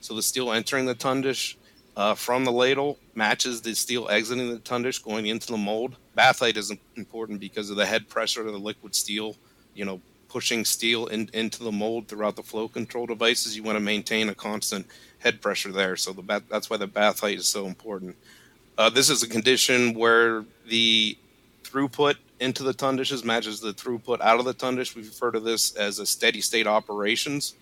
so 0.00 0.14
the 0.14 0.22
steel 0.22 0.52
entering 0.52 0.86
the 0.86 0.94
tundish 0.94 1.56
uh, 1.96 2.14
from 2.14 2.44
the 2.44 2.52
ladle 2.52 2.98
matches 3.14 3.62
the 3.62 3.74
steel 3.74 4.08
exiting 4.08 4.50
the 4.50 4.58
tundish 4.58 5.02
going 5.02 5.26
into 5.26 5.48
the 5.48 5.56
mold. 5.56 5.96
Bath 6.14 6.40
height 6.40 6.56
is 6.56 6.72
important 6.96 7.40
because 7.40 7.70
of 7.70 7.76
the 7.76 7.86
head 7.86 8.08
pressure 8.08 8.46
of 8.46 8.52
the 8.52 8.58
liquid 8.58 8.94
steel, 8.94 9.36
you 9.74 9.84
know, 9.84 10.00
pushing 10.28 10.64
steel 10.64 11.06
in, 11.06 11.30
into 11.32 11.64
the 11.64 11.72
mold 11.72 12.08
throughout 12.08 12.36
the 12.36 12.42
flow 12.42 12.68
control 12.68 13.06
devices. 13.06 13.56
You 13.56 13.62
want 13.62 13.76
to 13.76 13.80
maintain 13.80 14.28
a 14.28 14.34
constant 14.34 14.86
head 15.20 15.40
pressure 15.40 15.72
there, 15.72 15.96
so 15.96 16.12
the 16.12 16.22
bath, 16.22 16.42
that's 16.50 16.68
why 16.68 16.76
the 16.76 16.86
bath 16.86 17.20
height 17.20 17.38
is 17.38 17.48
so 17.48 17.66
important. 17.66 18.16
Uh, 18.76 18.90
this 18.90 19.08
is 19.08 19.22
a 19.22 19.28
condition 19.28 19.94
where 19.94 20.44
the 20.68 21.16
throughput 21.64 22.16
into 22.40 22.62
the 22.62 22.74
tundishes 22.74 23.24
matches 23.24 23.60
the 23.60 23.72
throughput 23.72 24.20
out 24.20 24.38
of 24.38 24.44
the 24.44 24.52
tundish. 24.52 24.94
We 24.94 25.02
refer 25.02 25.30
to 25.30 25.40
this 25.40 25.74
as 25.76 25.98
a 25.98 26.04
steady 26.04 26.42
state 26.42 26.66
operations. 26.66 27.54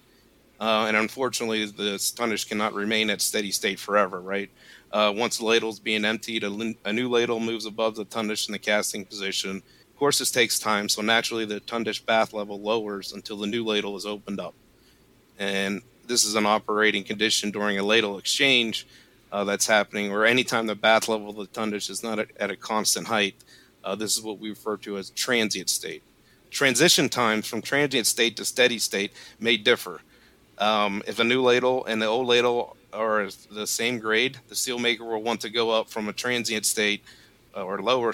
Uh, 0.64 0.86
and 0.86 0.96
unfortunately, 0.96 1.66
the 1.66 1.98
tundish 2.16 2.48
cannot 2.48 2.72
remain 2.72 3.10
at 3.10 3.20
steady 3.20 3.50
state 3.50 3.78
forever, 3.78 4.18
right? 4.18 4.48
Uh, 4.90 5.12
once 5.14 5.36
the 5.36 5.44
ladle 5.44 5.68
is 5.68 5.78
being 5.78 6.06
emptied, 6.06 6.42
a, 6.42 6.74
a, 6.86 6.92
new 6.92 7.06
ladle 7.06 7.38
moves 7.38 7.66
above 7.66 7.94
the 7.96 8.06
tundish 8.06 8.48
in 8.48 8.52
the 8.52 8.58
casting 8.58 9.04
position. 9.04 9.56
Of 9.58 9.98
course, 9.98 10.20
this 10.20 10.30
takes 10.30 10.58
time, 10.58 10.88
so 10.88 11.02
naturally 11.02 11.44
the 11.44 11.60
tundish 11.60 12.06
bath 12.06 12.32
level 12.32 12.58
lowers 12.58 13.12
until 13.12 13.36
the 13.36 13.46
new 13.46 13.62
ladle 13.62 13.94
is 13.94 14.06
opened 14.06 14.40
up. 14.40 14.54
And 15.38 15.82
this 16.06 16.24
is 16.24 16.34
an 16.34 16.46
operating 16.46 17.04
condition 17.04 17.50
during 17.50 17.78
a 17.78 17.82
ladle 17.82 18.16
exchange 18.16 18.86
uh, 19.32 19.44
that's 19.44 19.66
happening, 19.66 20.12
or 20.12 20.24
anytime 20.24 20.66
the 20.66 20.74
bath 20.74 21.08
level 21.10 21.28
of 21.28 21.36
the 21.36 21.60
tundish 21.60 21.90
is 21.90 22.02
not 22.02 22.18
at, 22.18 22.28
at 22.40 22.50
a 22.50 22.56
constant 22.56 23.08
height. 23.08 23.34
Uh, 23.84 23.96
this 23.96 24.16
is 24.16 24.22
what 24.22 24.38
we 24.38 24.48
refer 24.48 24.78
to 24.78 24.96
as 24.96 25.10
transient 25.10 25.68
state. 25.68 26.02
Transition 26.50 27.10
times 27.10 27.46
from 27.46 27.60
transient 27.60 28.06
state 28.06 28.34
to 28.38 28.46
steady 28.46 28.78
state 28.78 29.12
may 29.38 29.58
differ. 29.58 30.00
Um, 30.58 31.02
if 31.06 31.18
a 31.18 31.24
new 31.24 31.42
ladle 31.42 31.84
and 31.86 32.00
the 32.00 32.06
old 32.06 32.26
ladle 32.26 32.76
are 32.92 33.28
the 33.50 33.66
same 33.66 33.98
grade, 33.98 34.38
the 34.48 34.54
steel 34.54 34.78
maker 34.78 35.04
will 35.04 35.22
want 35.22 35.40
to 35.40 35.50
go 35.50 35.70
up 35.70 35.88
from 35.88 36.08
a 36.08 36.12
transient 36.12 36.64
state 36.64 37.02
uh, 37.56 37.64
or 37.64 37.80
lower 37.82 38.12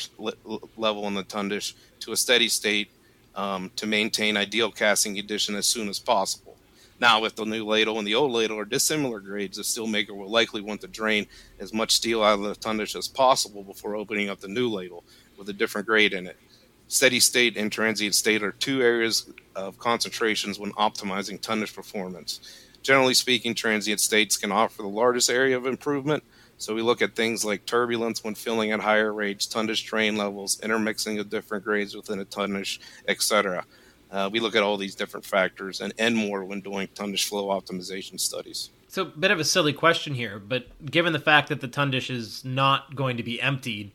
level 0.77 1.07
in 1.07 1.15
the 1.15 1.25
tundish 1.25 1.75
to 2.01 2.13
a 2.13 2.17
steady 2.17 2.49
state 2.49 2.91
um, 3.37 3.71
to 3.77 3.87
maintain 3.87 4.37
ideal 4.37 4.71
casting 4.71 5.15
condition 5.15 5.55
as 5.55 5.67
soon 5.67 5.89
as 5.89 5.99
possible. 5.99 6.57
Now, 6.99 7.25
if 7.25 7.35
the 7.35 7.47
new 7.47 7.65
ladle 7.65 7.99
and 7.99 8.07
the 8.07 8.15
old 8.15 8.33
ladle 8.33 8.59
are 8.59 8.67
dissimilar 8.67 9.21
grades, 9.21 9.57
the 9.57 9.65
steel 9.65 9.87
maker 9.87 10.15
will 10.15 10.29
likely 10.29 10.61
want 10.61 10.83
to 10.83 10.87
drain 10.87 11.27
as 11.59 11.73
much 11.73 11.93
steel 11.93 12.23
out 12.23 12.39
of 12.39 12.43
the 12.43 12.55
tundish 12.55 12.95
as 12.95 13.09
possible 13.09 13.63
before 13.63 13.97
opening 13.97 14.29
up 14.29 14.41
the 14.41 14.49
new 14.49 14.69
ladle 14.69 15.05
with 15.39 15.49
a 15.49 15.53
different 15.55 15.87
grade 15.87 16.13
in 16.13 16.27
it. 16.27 16.37
Steady 16.91 17.21
state 17.21 17.57
and 17.57 17.71
transient 17.71 18.17
state 18.17 18.43
are 18.43 18.51
two 18.51 18.83
areas 18.83 19.31
of 19.55 19.79
concentrations 19.79 20.59
when 20.59 20.73
optimizing 20.73 21.41
tundish 21.41 21.73
performance. 21.73 22.41
Generally 22.83 23.15
speaking, 23.15 23.55
transient 23.55 24.01
states 24.01 24.37
can 24.37 24.51
offer 24.51 24.83
the 24.83 24.89
largest 24.89 25.31
area 25.31 25.57
of 25.57 25.67
improvement. 25.67 26.25
So 26.59 26.75
we 26.75 26.83
look 26.83 27.01
at 27.01 27.15
things 27.15 27.45
like 27.45 27.65
turbulence 27.65 28.25
when 28.25 28.35
filling 28.35 28.73
at 28.73 28.81
higher 28.81 29.13
rates, 29.13 29.47
tundish 29.47 29.87
drain 29.87 30.17
levels, 30.17 30.59
intermixing 30.65 31.21
of 31.21 31.31
different 31.31 31.63
grades 31.63 31.95
within 31.95 32.19
a 32.19 32.25
tundish, 32.25 32.81
etc. 33.07 33.65
Uh, 34.11 34.29
we 34.33 34.41
look 34.41 34.57
at 34.57 34.65
all 34.65 34.77
these 34.77 34.97
different 34.97 35.25
factors 35.25 35.81
and, 35.81 35.95
and 35.97 36.17
more 36.17 36.45
when 36.45 36.61
doing 36.61 36.89
tundish 36.89 37.29
flow 37.29 37.51
optimization 37.51 38.19
studies. 38.19 38.71
So, 38.89 39.03
a 39.03 39.05
bit 39.05 39.31
of 39.31 39.39
a 39.39 39.45
silly 39.45 39.73
question 39.73 40.13
here, 40.13 40.41
but 40.41 40.67
given 40.85 41.13
the 41.13 41.21
fact 41.21 41.51
that 41.51 41.61
the 41.61 41.69
tundish 41.69 42.11
is 42.11 42.45
not 42.45 42.97
going 42.97 43.17
to 43.17 43.23
be 43.23 43.41
emptied, 43.41 43.93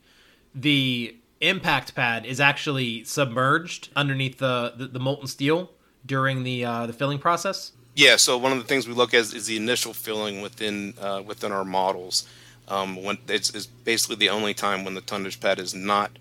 the 0.56 1.18
impact 1.42 1.96
pad 1.96 2.25
is 2.25 2.39
actually 2.39 3.04
submerged 3.04 3.89
underneath 3.96 4.38
the, 4.38 4.74
the, 4.77 4.88
the 4.88 5.00
molten 5.00 5.27
steel 5.27 5.72
during 6.06 6.44
the 6.44 6.65
uh, 6.65 6.86
the 6.86 6.94
filling 6.94 7.20
process. 7.20 7.72
Yeah, 7.96 8.18
so 8.18 8.38
one 8.38 8.51
of 8.51 8.58
the 8.58 8.65
things 8.65 8.88
we 8.88 8.94
look 8.94 9.13
at 9.13 9.22
is, 9.22 9.34
is 9.34 9.46
the 9.48 9.56
initial 9.56 9.94
filling 9.94 10.42
within 10.42 10.94
uh, 11.00 11.24
within 11.25 11.51
our 11.51 11.65
models. 11.65 12.27
Um, 12.68 13.01
when 13.04 13.18
it's, 13.27 13.54
it's, 13.54 13.68
basically 13.68 14.15
the 14.15 14.30
only 14.30 14.56
time 14.56 14.84
when 14.84 14.96
the 14.96 15.01
tundish 15.01 15.39
pad 15.39 15.60
is 15.60 15.75
not 15.75 16.18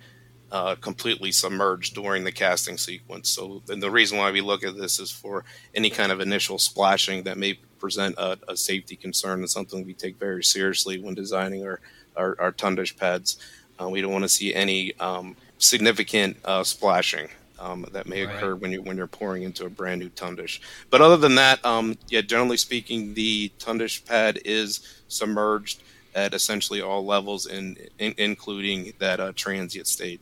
uh, 0.53 0.75
completely 0.75 1.33
submerged 1.33 1.95
during 1.95 2.25
the 2.25 2.33
casting 2.33 2.77
sequence. 2.77 3.31
So 3.31 3.63
the 3.67 3.91
reason 3.91 4.19
why 4.19 4.31
we 4.31 4.43
look 4.43 4.63
at 4.63 4.77
this 4.77 5.01
is 5.01 5.11
for 5.11 5.45
any 5.75 5.89
kind 5.89 6.13
of 6.13 6.21
initial 6.21 6.59
splashing 6.59 7.23
that 7.23 7.39
may 7.39 7.55
present 7.79 8.15
a, 8.19 8.39
a 8.47 8.57
safety 8.57 8.95
concern 8.95 9.41
and 9.41 9.51
something 9.51 9.85
we 9.87 9.95
take 9.95 10.19
very 10.19 10.45
seriously 10.45 10.99
when 10.99 11.15
designing 11.15 11.65
our, 11.67 11.81
our, 12.15 12.37
our 12.39 12.53
tundish 12.53 12.97
pads. 12.97 13.39
Uh, 13.81 13.89
we 13.89 14.01
don't 14.01 14.13
want 14.13 14.25
to 14.25 14.29
see 14.29 14.55
any 14.55 14.95
um, 15.01 15.37
significant 15.59 16.37
uh, 16.45 16.63
splashing 16.63 17.29
um, 17.59 17.87
that 17.93 18.07
may 18.07 18.23
occur 18.23 18.53
right. 18.53 18.61
when 18.61 18.73
you 18.73 18.83
when 18.83 18.97
you're 18.97 19.07
pouring 19.07 19.43
into 19.43 19.65
a 19.65 19.71
brand 19.71 20.01
new 20.01 20.11
tundish. 20.11 20.61
But 20.91 21.01
other 21.01 21.17
than 21.17 21.35
that, 21.37 21.65
um, 21.65 21.97
yeah, 22.09 22.21
generally 22.21 22.57
speaking, 22.57 23.15
the 23.15 23.51
tundish 23.59 24.05
pad 24.05 24.39
is 24.45 25.03
submerged 25.09 25.83
at 26.15 26.35
essentially 26.35 26.81
all 26.81 27.05
levels, 27.05 27.47
in, 27.47 27.77
in 27.99 28.15
including 28.19 28.93
that 28.99 29.19
uh, 29.19 29.33
transient 29.35 29.87
state. 29.87 30.21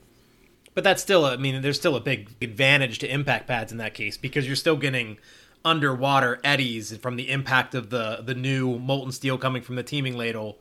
But 0.75 0.85
that's 0.85 1.03
still, 1.03 1.27
I 1.27 1.37
mean, 1.37 1.61
there's 1.61 1.77
still 1.77 1.97
a 1.97 2.01
big 2.01 2.31
advantage 2.41 2.99
to 3.01 3.13
impact 3.13 3.47
pads 3.47 3.73
in 3.73 3.79
that 3.79 3.93
case 3.93 4.17
because 4.17 4.47
you're 4.47 4.57
still 4.57 4.77
getting 4.77 5.19
underwater 5.65 6.41
eddies 6.43 6.97
from 6.97 7.17
the 7.17 7.31
impact 7.31 7.75
of 7.75 7.91
the 7.91 8.21
the 8.25 8.35
new 8.35 8.79
molten 8.79 9.13
steel 9.13 9.39
coming 9.39 9.63
from 9.63 9.77
the 9.77 9.83
teeming 9.85 10.17
ladle 10.17 10.59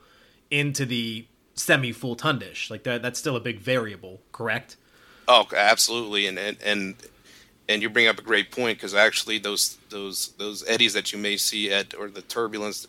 into 0.52 0.86
the 0.86 1.26
semi 1.62 1.92
full 1.92 2.16
tundish. 2.16 2.70
Like 2.70 2.84
that, 2.84 3.02
that's 3.02 3.20
still 3.20 3.36
a 3.36 3.40
big 3.40 3.60
variable, 3.60 4.20
correct? 4.32 4.78
Oh, 5.28 5.48
absolutely, 5.56 6.28
and 6.28 6.38
and 6.38 6.58
and, 6.64 6.96
and 7.70 7.82
you 7.82 7.90
bring 7.90 8.08
up 8.08 8.20
a 8.20 8.24
great 8.24 8.52
point 8.52 8.78
because 8.78 8.94
actually 8.94 9.38
those 9.38 9.78
those 9.90 10.30
those 10.38 10.68
eddies 10.68 10.94
that 10.94 11.14
you 11.14 11.20
may 11.20 11.38
see 11.38 11.72
at 11.72 11.94
or 11.94 12.10
the 12.10 12.22
turbulence 12.22 12.88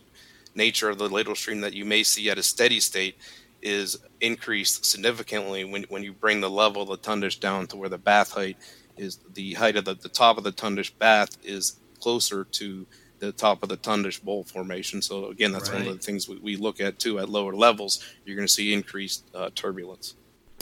nature 0.54 0.88
of 0.88 0.98
the 0.98 1.08
ladle 1.08 1.34
stream 1.34 1.60
that 1.60 1.72
you 1.72 1.84
may 1.84 2.02
see 2.02 2.28
at 2.28 2.38
a 2.38 2.42
steady 2.42 2.80
state 2.80 3.16
is 3.62 3.98
increased 4.20 4.84
significantly 4.84 5.64
when 5.64 5.84
when 5.84 6.02
you 6.02 6.12
bring 6.12 6.40
the 6.40 6.50
level 6.50 6.82
of 6.82 6.88
the 6.88 6.98
tundish 6.98 7.38
down 7.38 7.66
to 7.66 7.76
where 7.76 7.88
the 7.88 7.98
bath 7.98 8.32
height 8.32 8.56
is 8.96 9.18
the 9.34 9.54
height 9.54 9.76
of 9.76 9.84
the, 9.84 9.94
the 9.94 10.08
top 10.08 10.36
of 10.36 10.44
the 10.44 10.52
tundish 10.52 10.92
bath 10.98 11.36
is 11.44 11.76
closer 12.00 12.44
to 12.44 12.86
the 13.26 13.32
top 13.32 13.62
of 13.62 13.68
the 13.68 13.76
tundish 13.76 14.20
bowl 14.22 14.44
formation. 14.44 15.00
So 15.00 15.26
again, 15.26 15.52
that's 15.52 15.70
right. 15.70 15.80
one 15.80 15.88
of 15.88 15.96
the 15.96 16.02
things 16.02 16.28
we, 16.28 16.38
we, 16.38 16.56
look 16.56 16.80
at 16.80 16.98
too. 16.98 17.18
At 17.18 17.28
lower 17.28 17.54
levels, 17.54 18.04
you're 18.24 18.36
going 18.36 18.46
to 18.46 18.52
see 18.52 18.72
increased 18.72 19.24
uh, 19.34 19.50
turbulence. 19.54 20.16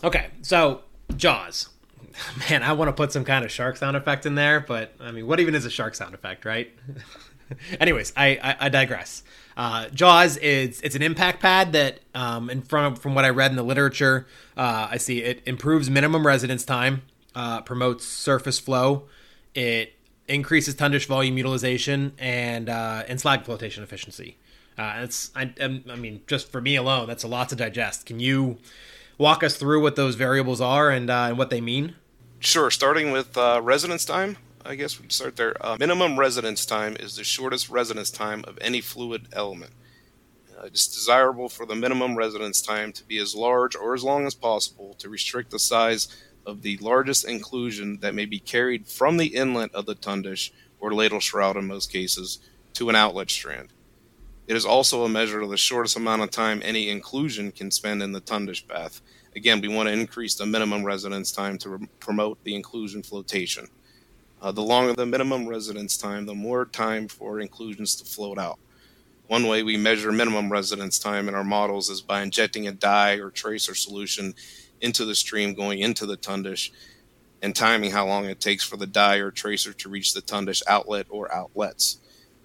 Okay, 0.05 0.29
so 0.43 0.83
Jaws. 1.17 1.71
Man, 2.51 2.63
I 2.63 2.73
want 2.73 2.89
to 2.89 2.93
put 2.93 3.13
some 3.13 3.25
kind 3.25 3.45
of 3.45 3.51
shark 3.51 3.77
sound 3.77 3.97
effect 3.97 4.27
in 4.27 4.35
there, 4.35 4.61
but 4.61 4.95
I 5.01 5.11
mean, 5.11 5.27
what 5.27 5.41
even 5.41 5.55
is 5.55 5.65
a 5.65 5.71
shark 5.71 5.95
sound 5.95 6.15
effect, 6.15 6.45
right? 6.45 6.71
Anyways, 7.81 8.13
I, 8.17 8.39
I, 8.43 8.67
I 8.67 8.69
digress. 8.69 9.23
Uh, 9.57 9.89
Jaws 9.89 10.37
is 10.37 10.81
it's 10.83 10.95
an 10.95 11.03
impact 11.03 11.41
pad 11.41 11.73
that, 11.73 12.01
um, 12.15 12.51
in 12.51 12.63
front 12.63 12.99
from 12.99 13.15
what 13.15 13.25
I 13.25 13.31
read 13.31 13.51
in 13.51 13.57
the 13.57 13.63
literature, 13.63 14.27
uh, 14.57 14.89
I 14.91 14.99
see 14.99 15.23
it 15.23 15.43
improves 15.47 15.91
minimum 15.91 16.27
residence 16.27 16.65
time, 16.65 17.03
uh, 17.35 17.61
promotes 17.63 18.07
surface 18.07 18.59
flow, 18.59 19.09
it 19.55 19.95
increases 20.31 20.75
tundish 20.75 21.07
volume 21.07 21.37
utilization, 21.37 22.13
and 22.19 22.69
uh, 22.69 23.05
and 23.09 23.21
slag 23.21 23.45
flotation 23.45 23.83
efficiency. 23.83 24.37
Uh, 24.79 25.01
it's 25.03 25.31
I, 25.37 25.53
I 25.61 25.97
mean 25.97 26.23
just 26.27 26.51
for 26.51 26.61
me 26.61 26.77
alone, 26.77 27.07
that's 27.09 27.25
a 27.25 27.29
lot 27.29 27.49
to 27.51 27.57
digest. 27.57 28.07
Can 28.07 28.21
you 28.21 28.59
walk 29.21 29.45
us 29.45 29.57
through 29.59 29.83
what 29.83 29.97
those 29.97 30.15
variables 30.15 30.63
are 30.63 30.89
and, 30.89 31.11
uh, 31.11 31.27
and 31.29 31.39
what 31.39 31.51
they 31.51 31.61
mean? 31.61 31.95
Sure. 32.39 32.71
Starting 32.71 33.11
with 33.11 33.37
uh, 33.37 33.61
residence 33.63 34.07
time, 34.07 34.39
I 34.65 34.75
guess 34.77 34.99
we'd 34.99 35.13
start 35.13 35.37
there. 35.37 35.55
Uh, 35.61 35.77
minimum 35.79 36.19
residence 36.19 36.65
time 36.65 36.97
is 36.99 37.17
the 37.17 37.25
shortest 37.25 37.69
residence 37.69 38.11
time 38.11 38.43
of 38.49 38.57
any 38.63 38.81
fluid 38.81 39.29
element. 39.35 39.73
Uh, 40.59 40.65
it's 40.65 40.87
desirable 40.87 41.51
for 41.51 41.67
the 41.67 41.75
minimum 41.75 42.17
residence 42.17 42.63
time 42.63 42.93
to 42.93 43.05
be 43.05 43.19
as 43.19 43.35
large 43.35 43.77
or 43.77 43.93
as 43.93 44.03
long 44.03 44.27
as 44.27 44.35
possible 44.35 44.95
to 44.95 45.11
restrict 45.11 45.51
the 45.51 45.59
size 45.59 46.09
of 46.51 46.63
the 46.63 46.77
largest 46.79 47.25
inclusion 47.25 47.99
that 48.01 48.15
may 48.15 48.27
be 48.27 48.41
carried 48.41 48.87
from 48.87 49.17
the 49.17 49.29
inlet 49.29 49.73
of 49.73 49.87
the 49.87 49.95
tundish 49.95 50.51
or 50.81 50.93
ladle 50.93 51.21
shroud 51.21 51.57
in 51.57 51.67
most 51.67 51.91
cases 51.93 52.41
to 52.75 52.89
an 52.91 52.97
outlet 52.97 53.31
strand. 53.31 53.69
It 54.49 54.57
is 54.57 54.67
also 54.67 55.05
a 55.05 55.09
measure 55.09 55.41
of 55.41 55.51
the 55.51 55.57
shortest 55.57 55.97
amount 55.97 56.23
of 56.23 56.31
time 56.31 56.61
any 56.65 56.91
inclusion 56.91 57.53
can 57.53 57.71
spend 57.71 58.03
in 58.03 58.11
the 58.11 58.21
tundish 58.21 58.67
bath. 58.67 59.01
Again, 59.37 59.61
we 59.61 59.69
want 59.69 59.89
to 59.89 59.93
increase 59.93 60.35
the 60.35 60.45
minimum 60.45 60.83
residence 60.83 61.31
time 61.31 61.57
to 61.59 61.71
re- 61.71 61.89
promote 62.01 62.43
the 62.43 62.57
inclusion 62.57 63.05
flotation. 63.05 63.69
Uh, 64.43 64.51
the 64.51 64.63
longer 64.63 64.93
the 64.93 65.07
minimum 65.07 65.47
residence 65.47 65.97
time, 65.97 66.27
the 66.27 66.35
more 66.35 66.65
time 66.65 67.07
for 67.07 67.39
inclusions 67.39 67.95
to 67.95 68.05
float 68.05 68.39
out. 68.39 68.59
One 69.29 69.47
way 69.47 69.63
we 69.63 69.77
measure 69.77 70.11
minimum 70.11 70.51
residence 70.51 70.99
time 70.99 71.29
in 71.29 71.37
our 71.37 71.45
models 71.45 71.89
is 71.89 72.01
by 72.01 72.23
injecting 72.23 72.67
a 72.67 72.73
dye 72.73 73.21
or 73.21 73.31
tracer 73.31 73.77
solution 73.77 74.35
into 74.81 75.05
the 75.05 75.15
stream 75.15 75.55
going 75.55 75.79
into 75.79 76.07
the 76.07 76.17
tundish 76.17 76.71
and 77.43 77.55
timing 77.57 77.91
how 77.91 78.07
long 78.07 78.27
it 78.27 78.41
takes 78.41 78.65
for 78.65 78.77
the 78.77 78.87
dye 78.87 79.17
or 79.17 79.31
tracer 79.31 79.73
to 79.73 79.89
reach 79.89 80.13
the 80.13 80.23
tundish 80.23 80.63
outlet 80.67 81.07
or 81.11 81.33
outlets. 81.35 81.99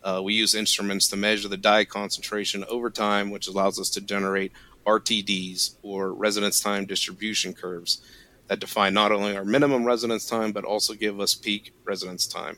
Uh, 0.04 0.22
we 0.24 0.34
use 0.34 0.54
instruments 0.54 1.08
to 1.08 1.16
measure 1.16 1.48
the 1.48 1.58
dye 1.58 1.84
concentration 1.84 2.64
over 2.70 2.90
time, 2.90 3.32
which 3.32 3.48
allows 3.48 3.80
us 3.80 3.90
to 3.90 4.02
generate 4.02 4.52
RTDs 4.86 5.76
or 5.82 6.14
residence 6.14 6.60
time 6.60 6.86
distribution 6.86 7.54
curves 7.54 8.02
that 8.48 8.60
define 8.60 8.94
not 8.94 9.12
only 9.12 9.36
our 9.36 9.44
minimum 9.44 9.84
residence 9.84 10.26
time 10.26 10.52
but 10.52 10.64
also 10.64 10.94
give 10.94 11.20
us 11.20 11.34
peak 11.34 11.74
residence 11.84 12.28
time. 12.28 12.58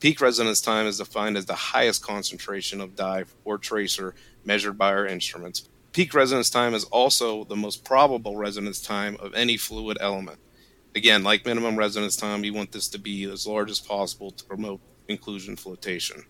Peak 0.00 0.20
residence 0.20 0.60
time 0.60 0.86
is 0.86 0.98
defined 0.98 1.36
as 1.36 1.46
the 1.46 1.54
highest 1.54 2.04
concentration 2.04 2.80
of 2.80 2.96
dye 2.96 3.24
or 3.44 3.56
tracer 3.56 4.14
measured 4.44 4.76
by 4.76 4.92
our 4.92 5.06
instruments. 5.06 5.68
Peak 5.92 6.14
residence 6.14 6.48
time 6.48 6.72
is 6.72 6.84
also 6.84 7.44
the 7.44 7.56
most 7.56 7.84
probable 7.84 8.36
residence 8.36 8.80
time 8.80 9.14
of 9.20 9.34
any 9.34 9.58
fluid 9.58 9.98
element. 10.00 10.38
Again, 10.94 11.22
like 11.22 11.44
minimum 11.44 11.76
residence 11.76 12.16
time, 12.16 12.40
we 12.40 12.50
want 12.50 12.72
this 12.72 12.88
to 12.88 12.98
be 12.98 13.24
as 13.24 13.46
large 13.46 13.70
as 13.70 13.78
possible 13.78 14.30
to 14.30 14.44
promote 14.44 14.80
inclusion 15.08 15.54
flotation. 15.54 16.24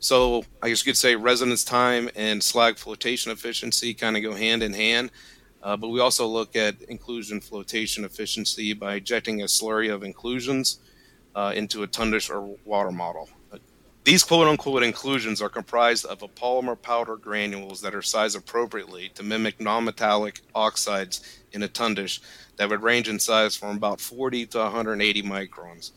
So 0.00 0.44
I 0.60 0.68
guess 0.68 0.84
you 0.84 0.90
could 0.90 0.96
say 0.96 1.14
residence 1.14 1.62
time 1.62 2.10
and 2.16 2.42
slag 2.42 2.76
flotation 2.76 3.30
efficiency 3.30 3.94
kind 3.94 4.16
of 4.16 4.22
go 4.24 4.34
hand 4.34 4.64
in 4.64 4.72
hand. 4.72 5.12
Uh, 5.62 5.76
but 5.76 5.88
we 5.88 6.00
also 6.00 6.26
look 6.26 6.56
at 6.56 6.82
inclusion 6.82 7.40
flotation 7.40 8.04
efficiency 8.04 8.72
by 8.72 8.94
ejecting 8.94 9.42
a 9.42 9.46
slurry 9.46 9.92
of 9.92 10.02
inclusions 10.02 10.80
uh, 11.36 11.52
into 11.54 11.84
a 11.84 11.88
tundish 11.88 12.30
or 12.30 12.56
water 12.64 12.90
model. 12.90 13.28
These 14.08 14.24
quote 14.24 14.48
unquote 14.48 14.82
inclusions 14.82 15.42
are 15.42 15.50
comprised 15.50 16.06
of 16.06 16.22
a 16.22 16.28
polymer 16.28 16.80
powder 16.80 17.14
granules 17.14 17.82
that 17.82 17.94
are 17.94 18.00
sized 18.00 18.38
appropriately 18.38 19.10
to 19.10 19.22
mimic 19.22 19.60
non-metallic 19.60 20.40
oxides 20.54 21.42
in 21.52 21.62
a 21.62 21.68
tundish 21.68 22.18
that 22.56 22.70
would 22.70 22.82
range 22.82 23.06
in 23.06 23.18
size 23.18 23.54
from 23.54 23.76
about 23.76 24.00
40 24.00 24.46
to 24.46 24.60
180 24.60 25.22
microns. 25.24 25.90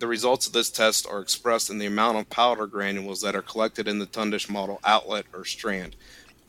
The 0.00 0.08
results 0.08 0.48
of 0.48 0.52
this 0.52 0.68
test 0.68 1.06
are 1.06 1.20
expressed 1.20 1.70
in 1.70 1.78
the 1.78 1.86
amount 1.86 2.18
of 2.18 2.28
powder 2.28 2.66
granules 2.66 3.20
that 3.20 3.36
are 3.36 3.42
collected 3.42 3.86
in 3.86 4.00
the 4.00 4.06
tundish 4.06 4.50
model 4.50 4.80
outlet 4.82 5.26
or 5.32 5.44
strand. 5.44 5.94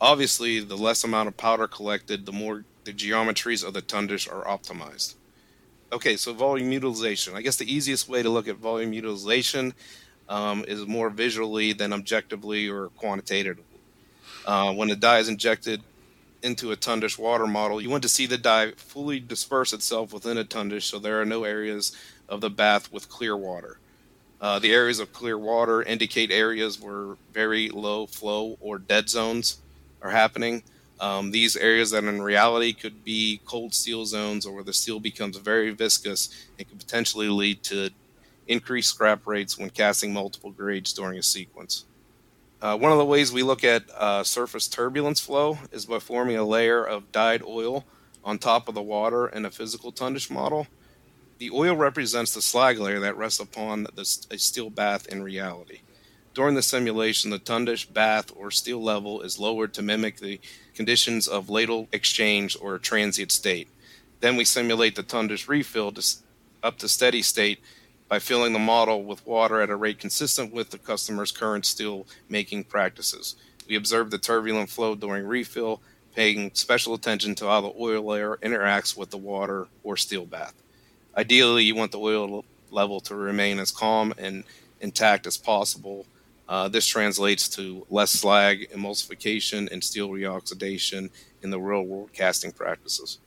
Obviously, 0.00 0.58
the 0.58 0.76
less 0.76 1.04
amount 1.04 1.28
of 1.28 1.36
powder 1.36 1.68
collected, 1.68 2.26
the 2.26 2.32
more 2.32 2.64
the 2.82 2.92
geometries 2.92 3.64
of 3.64 3.74
the 3.74 3.82
tundish 3.82 4.28
are 4.28 4.44
optimized. 4.44 5.14
Okay, 5.92 6.16
so 6.16 6.32
volume 6.32 6.72
utilization. 6.72 7.36
I 7.36 7.42
guess 7.42 7.54
the 7.54 7.72
easiest 7.72 8.08
way 8.08 8.24
to 8.24 8.28
look 8.28 8.48
at 8.48 8.56
volume 8.56 8.92
utilization 8.92 9.72
um, 10.30 10.64
is 10.66 10.86
more 10.86 11.10
visually 11.10 11.74
than 11.74 11.92
objectively 11.92 12.68
or 12.68 12.88
quantitatively. 12.96 13.64
Uh, 14.46 14.72
when 14.72 14.88
a 14.90 14.96
dye 14.96 15.18
is 15.18 15.28
injected 15.28 15.82
into 16.42 16.72
a 16.72 16.76
tundish 16.76 17.18
water 17.18 17.46
model, 17.46 17.80
you 17.80 17.90
want 17.90 18.02
to 18.04 18.08
see 18.08 18.24
the 18.24 18.38
dye 18.38 18.70
fully 18.76 19.20
disperse 19.20 19.74
itself 19.74 20.14
within 20.14 20.38
a 20.38 20.44
tundish 20.44 20.84
so 20.84 20.98
there 20.98 21.20
are 21.20 21.26
no 21.26 21.44
areas 21.44 21.94
of 22.28 22.40
the 22.40 22.48
bath 22.48 22.90
with 22.90 23.10
clear 23.10 23.36
water. 23.36 23.76
Uh, 24.40 24.58
the 24.58 24.72
areas 24.72 25.00
of 25.00 25.12
clear 25.12 25.36
water 25.36 25.82
indicate 25.82 26.30
areas 26.30 26.80
where 26.80 27.16
very 27.34 27.68
low 27.68 28.06
flow 28.06 28.56
or 28.60 28.78
dead 28.78 29.10
zones 29.10 29.58
are 30.00 30.10
happening. 30.10 30.62
Um, 30.98 31.30
these 31.30 31.56
areas 31.56 31.90
that 31.90 32.04
in 32.04 32.22
reality 32.22 32.72
could 32.72 33.04
be 33.04 33.40
cold 33.44 33.74
steel 33.74 34.06
zones 34.06 34.46
or 34.46 34.54
where 34.54 34.64
the 34.64 34.72
steel 34.72 35.00
becomes 35.00 35.36
very 35.36 35.72
viscous 35.72 36.46
and 36.58 36.66
could 36.68 36.78
potentially 36.78 37.28
lead 37.28 37.62
to 37.64 37.90
increased 38.50 38.90
scrap 38.90 39.26
rates 39.26 39.56
when 39.56 39.70
casting 39.70 40.12
multiple 40.12 40.50
grades 40.50 40.92
during 40.92 41.18
a 41.18 41.22
sequence. 41.22 41.84
Uh, 42.60 42.76
one 42.76 42.92
of 42.92 42.98
the 42.98 43.04
ways 43.04 43.32
we 43.32 43.42
look 43.42 43.64
at 43.64 43.88
uh, 43.96 44.22
surface 44.22 44.68
turbulence 44.68 45.20
flow 45.20 45.58
is 45.72 45.86
by 45.86 45.98
forming 45.98 46.36
a 46.36 46.44
layer 46.44 46.84
of 46.84 47.10
dyed 47.12 47.42
oil 47.42 47.86
on 48.22 48.38
top 48.38 48.68
of 48.68 48.74
the 48.74 48.82
water 48.82 49.28
in 49.28 49.46
a 49.46 49.50
physical 49.50 49.92
tundish 49.92 50.30
model. 50.30 50.66
The 51.38 51.50
oil 51.52 51.74
represents 51.74 52.34
the 52.34 52.42
slag 52.42 52.78
layer 52.78 53.00
that 53.00 53.16
rests 53.16 53.40
upon 53.40 53.84
the, 53.94 54.02
a 54.30 54.36
steel 54.36 54.68
bath 54.68 55.06
in 55.06 55.22
reality. 55.22 55.80
During 56.34 56.54
the 56.54 56.62
simulation, 56.62 57.30
the 57.30 57.38
tundish 57.38 57.90
bath 57.90 58.30
or 58.36 58.50
steel 58.50 58.82
level 58.82 59.22
is 59.22 59.38
lowered 59.38 59.72
to 59.74 59.82
mimic 59.82 60.18
the 60.18 60.38
conditions 60.74 61.26
of 61.26 61.48
ladle 61.48 61.88
exchange 61.92 62.56
or 62.60 62.78
transient 62.78 63.32
state. 63.32 63.68
Then 64.20 64.36
we 64.36 64.44
simulate 64.44 64.96
the 64.96 65.02
tundish 65.02 65.48
refill 65.48 65.92
to, 65.92 66.16
up 66.62 66.78
to 66.78 66.88
steady 66.88 67.22
state 67.22 67.60
by 68.10 68.18
filling 68.18 68.52
the 68.52 68.58
model 68.58 69.04
with 69.04 69.24
water 69.24 69.62
at 69.62 69.70
a 69.70 69.76
rate 69.76 70.00
consistent 70.00 70.52
with 70.52 70.70
the 70.70 70.78
customer's 70.78 71.30
current 71.30 71.64
steel 71.64 72.04
making 72.28 72.64
practices. 72.64 73.36
We 73.68 73.76
observe 73.76 74.10
the 74.10 74.18
turbulent 74.18 74.68
flow 74.68 74.96
during 74.96 75.24
refill, 75.24 75.80
paying 76.16 76.50
special 76.54 76.92
attention 76.92 77.36
to 77.36 77.46
how 77.46 77.60
the 77.60 77.72
oil 77.78 78.04
layer 78.04 78.36
interacts 78.42 78.96
with 78.96 79.10
the 79.10 79.16
water 79.16 79.68
or 79.84 79.96
steel 79.96 80.26
bath. 80.26 80.54
Ideally, 81.16 81.62
you 81.62 81.76
want 81.76 81.92
the 81.92 82.00
oil 82.00 82.44
level 82.72 82.98
to 83.02 83.14
remain 83.14 83.60
as 83.60 83.70
calm 83.70 84.12
and 84.18 84.42
intact 84.80 85.24
as 85.28 85.36
possible. 85.36 86.04
Uh, 86.48 86.66
this 86.66 86.88
translates 86.88 87.48
to 87.50 87.86
less 87.90 88.10
slag 88.10 88.68
emulsification 88.74 89.70
and 89.70 89.84
steel 89.84 90.08
reoxidation 90.08 91.10
in 91.42 91.50
the 91.50 91.60
real 91.60 91.82
world 91.82 92.12
casting 92.12 92.50
practices. 92.50 93.18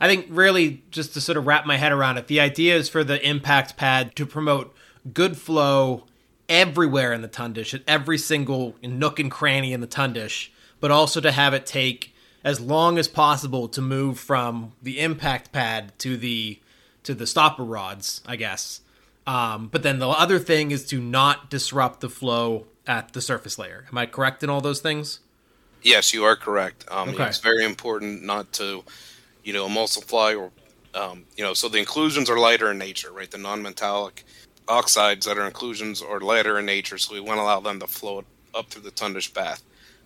I 0.00 0.08
think 0.08 0.26
really 0.30 0.82
just 0.90 1.14
to 1.14 1.20
sort 1.20 1.36
of 1.36 1.46
wrap 1.46 1.66
my 1.66 1.76
head 1.76 1.92
around 1.92 2.16
it, 2.16 2.26
the 2.26 2.40
idea 2.40 2.76
is 2.76 2.88
for 2.88 3.04
the 3.04 3.24
impact 3.26 3.76
pad 3.76 4.16
to 4.16 4.26
promote 4.26 4.74
good 5.12 5.36
flow 5.36 6.06
everywhere 6.48 7.12
in 7.12 7.22
the 7.22 7.28
tundish, 7.28 7.74
at 7.74 7.82
every 7.86 8.18
single 8.18 8.74
nook 8.82 9.18
and 9.18 9.30
cranny 9.30 9.72
in 9.72 9.80
the 9.80 9.86
tundish, 9.86 10.48
but 10.80 10.90
also 10.90 11.20
to 11.20 11.30
have 11.30 11.54
it 11.54 11.66
take 11.66 12.14
as 12.42 12.60
long 12.60 12.98
as 12.98 13.06
possible 13.06 13.68
to 13.68 13.82
move 13.82 14.18
from 14.18 14.72
the 14.82 15.00
impact 15.00 15.52
pad 15.52 15.92
to 15.98 16.16
the 16.16 16.58
to 17.02 17.14
the 17.14 17.26
stopper 17.26 17.64
rods, 17.64 18.20
I 18.26 18.36
guess. 18.36 18.80
Um, 19.26 19.68
but 19.68 19.82
then 19.82 19.98
the 19.98 20.08
other 20.08 20.38
thing 20.38 20.70
is 20.70 20.84
to 20.86 21.00
not 21.00 21.50
disrupt 21.50 22.00
the 22.00 22.10
flow 22.10 22.66
at 22.86 23.12
the 23.12 23.20
surface 23.20 23.58
layer. 23.58 23.86
Am 23.90 23.96
I 23.96 24.06
correct 24.06 24.42
in 24.42 24.50
all 24.50 24.60
those 24.60 24.80
things? 24.80 25.20
Yes, 25.82 26.12
you 26.12 26.24
are 26.24 26.36
correct. 26.36 26.84
Um, 26.90 27.10
okay. 27.10 27.26
It's 27.26 27.38
very 27.38 27.64
important 27.64 28.22
not 28.22 28.52
to, 28.54 28.84
you 29.50 29.56
know, 29.56 29.66
emulsify 29.66 30.38
or, 30.40 30.52
um, 30.94 31.24
you 31.36 31.42
know, 31.42 31.54
so 31.54 31.68
the 31.68 31.78
inclusions 31.78 32.30
are 32.30 32.38
lighter 32.38 32.70
in 32.70 32.78
nature, 32.78 33.10
right? 33.10 33.28
The 33.28 33.36
non-metallic 33.36 34.22
oxides 34.68 35.26
that 35.26 35.38
are 35.38 35.44
inclusions 35.44 36.00
are 36.00 36.20
lighter 36.20 36.60
in 36.60 36.66
nature, 36.66 36.98
so 36.98 37.14
we 37.14 37.20
want 37.20 37.38
to 37.38 37.42
allow 37.42 37.58
them 37.58 37.80
to 37.80 37.88
float 37.88 38.26
up 38.54 38.68
through 38.68 38.82
the 38.82 38.92
tundish 38.92 39.34
bath. 39.34 39.64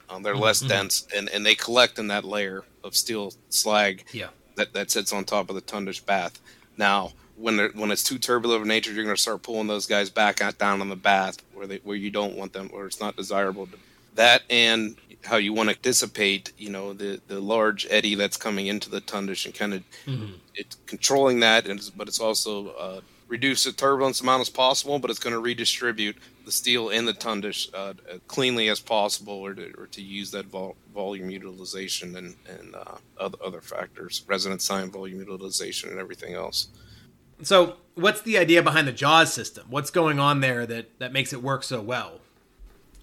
Um, 0.09 0.22
they're 0.22 0.35
less 0.35 0.61
mm-hmm. 0.61 0.68
dense, 0.68 1.07
and, 1.14 1.28
and 1.28 1.44
they 1.44 1.54
collect 1.54 1.98
in 1.98 2.07
that 2.07 2.24
layer 2.24 2.64
of 2.83 2.96
steel 2.96 3.35
slag 3.50 4.04
yeah. 4.12 4.28
that, 4.57 4.72
that 4.72 4.90
sits 4.90 5.12
on 5.12 5.24
top 5.24 5.50
of 5.50 5.57
the 5.57 5.61
tundish 5.61 6.00
bath. 6.07 6.40
Now, 6.78 7.12
when 7.37 7.59
when 7.74 7.90
it's 7.90 8.04
too 8.04 8.18
turbulent 8.18 8.62
of 8.62 8.66
nature, 8.66 8.92
you're 8.92 9.04
going 9.04 9.14
to 9.14 9.20
start 9.20 9.42
pulling 9.42 9.66
those 9.66 9.85
guys 9.85 10.09
back 10.09 10.40
out 10.40 10.57
down 10.57 10.80
on 10.80 10.88
the 10.88 10.96
bath 10.96 11.37
where 11.52 11.66
they 11.66 11.80
where 11.85 11.96
you 11.96 12.11
don't 12.11 12.35
want 12.35 12.54
them, 12.54 12.70
or 12.72 12.87
it's 12.87 13.00
not 13.00 13.14
desirable. 13.14 13.66
To, 13.66 13.76
that 14.14 14.42
and 14.50 14.96
how 15.24 15.37
you 15.37 15.53
want 15.53 15.70
to 15.70 15.77
dissipate, 15.77 16.53
you 16.59 16.70
know, 16.70 16.92
the 16.92 17.20
the 17.29 17.40
large 17.40 17.87
eddy 17.90 18.14
that's 18.14 18.37
coming 18.37 18.66
into 18.66 18.90
the 18.90 19.00
tundish 19.00 19.46
and 19.46 19.55
kind 19.55 19.74
of 19.74 19.83
mm-hmm. 20.07 20.33
it's 20.55 20.77
controlling 20.87 21.40
that, 21.40 21.66
and 21.66 21.90
but 21.96 22.09
it's 22.09 22.20
also 22.20 22.68
uh, 22.70 23.00
reduce 23.29 23.64
the 23.64 23.72
turbulence 23.72 24.20
amount 24.20 24.40
as 24.40 24.50
possible, 24.50 24.98
but 24.98 25.11
it's 25.11 25.18
going 25.18 25.33
to 25.33 25.40
redistribute 25.40 26.16
the 26.44 26.53
steel 26.53 26.90
in 26.90 27.07
the 27.07 27.12
tundish 27.12 27.68
uh, 27.74 27.94
cleanly 28.29 28.68
as 28.68 28.81
possible, 28.81 29.35
or 29.35 29.55
to, 29.55 29.72
or 29.79 29.87
to 29.87 30.03
use 30.03 30.31
that 30.31 30.46
vol- 30.46 30.77
volume 30.92 31.31
utilization 31.31 32.16
and, 32.16 32.37
and 32.46 32.74
uh, 32.74 32.96
other, 33.18 33.38
other 33.44 33.61
factors, 33.61 34.22
resonance 34.29 34.68
time, 34.68 34.90
volume 34.90 35.20
utilization, 35.20 35.90
and 35.90 35.98
everything 35.98 36.35
else. 36.35 36.68
So, 37.42 37.77
what's 37.94 38.22
the 38.22 38.38
idea 38.38 38.62
behind 38.62 38.87
the 38.87 38.92
JAWS 38.92 39.33
system? 39.33 39.66
What's 39.68 39.90
going 39.90 40.18
on 40.18 40.40
there 40.40 40.66
that, 40.66 40.98
that 40.98 41.12
makes 41.12 41.33
it 41.33 41.42
work 41.42 41.64
so 41.64 41.81
well? 41.81 42.20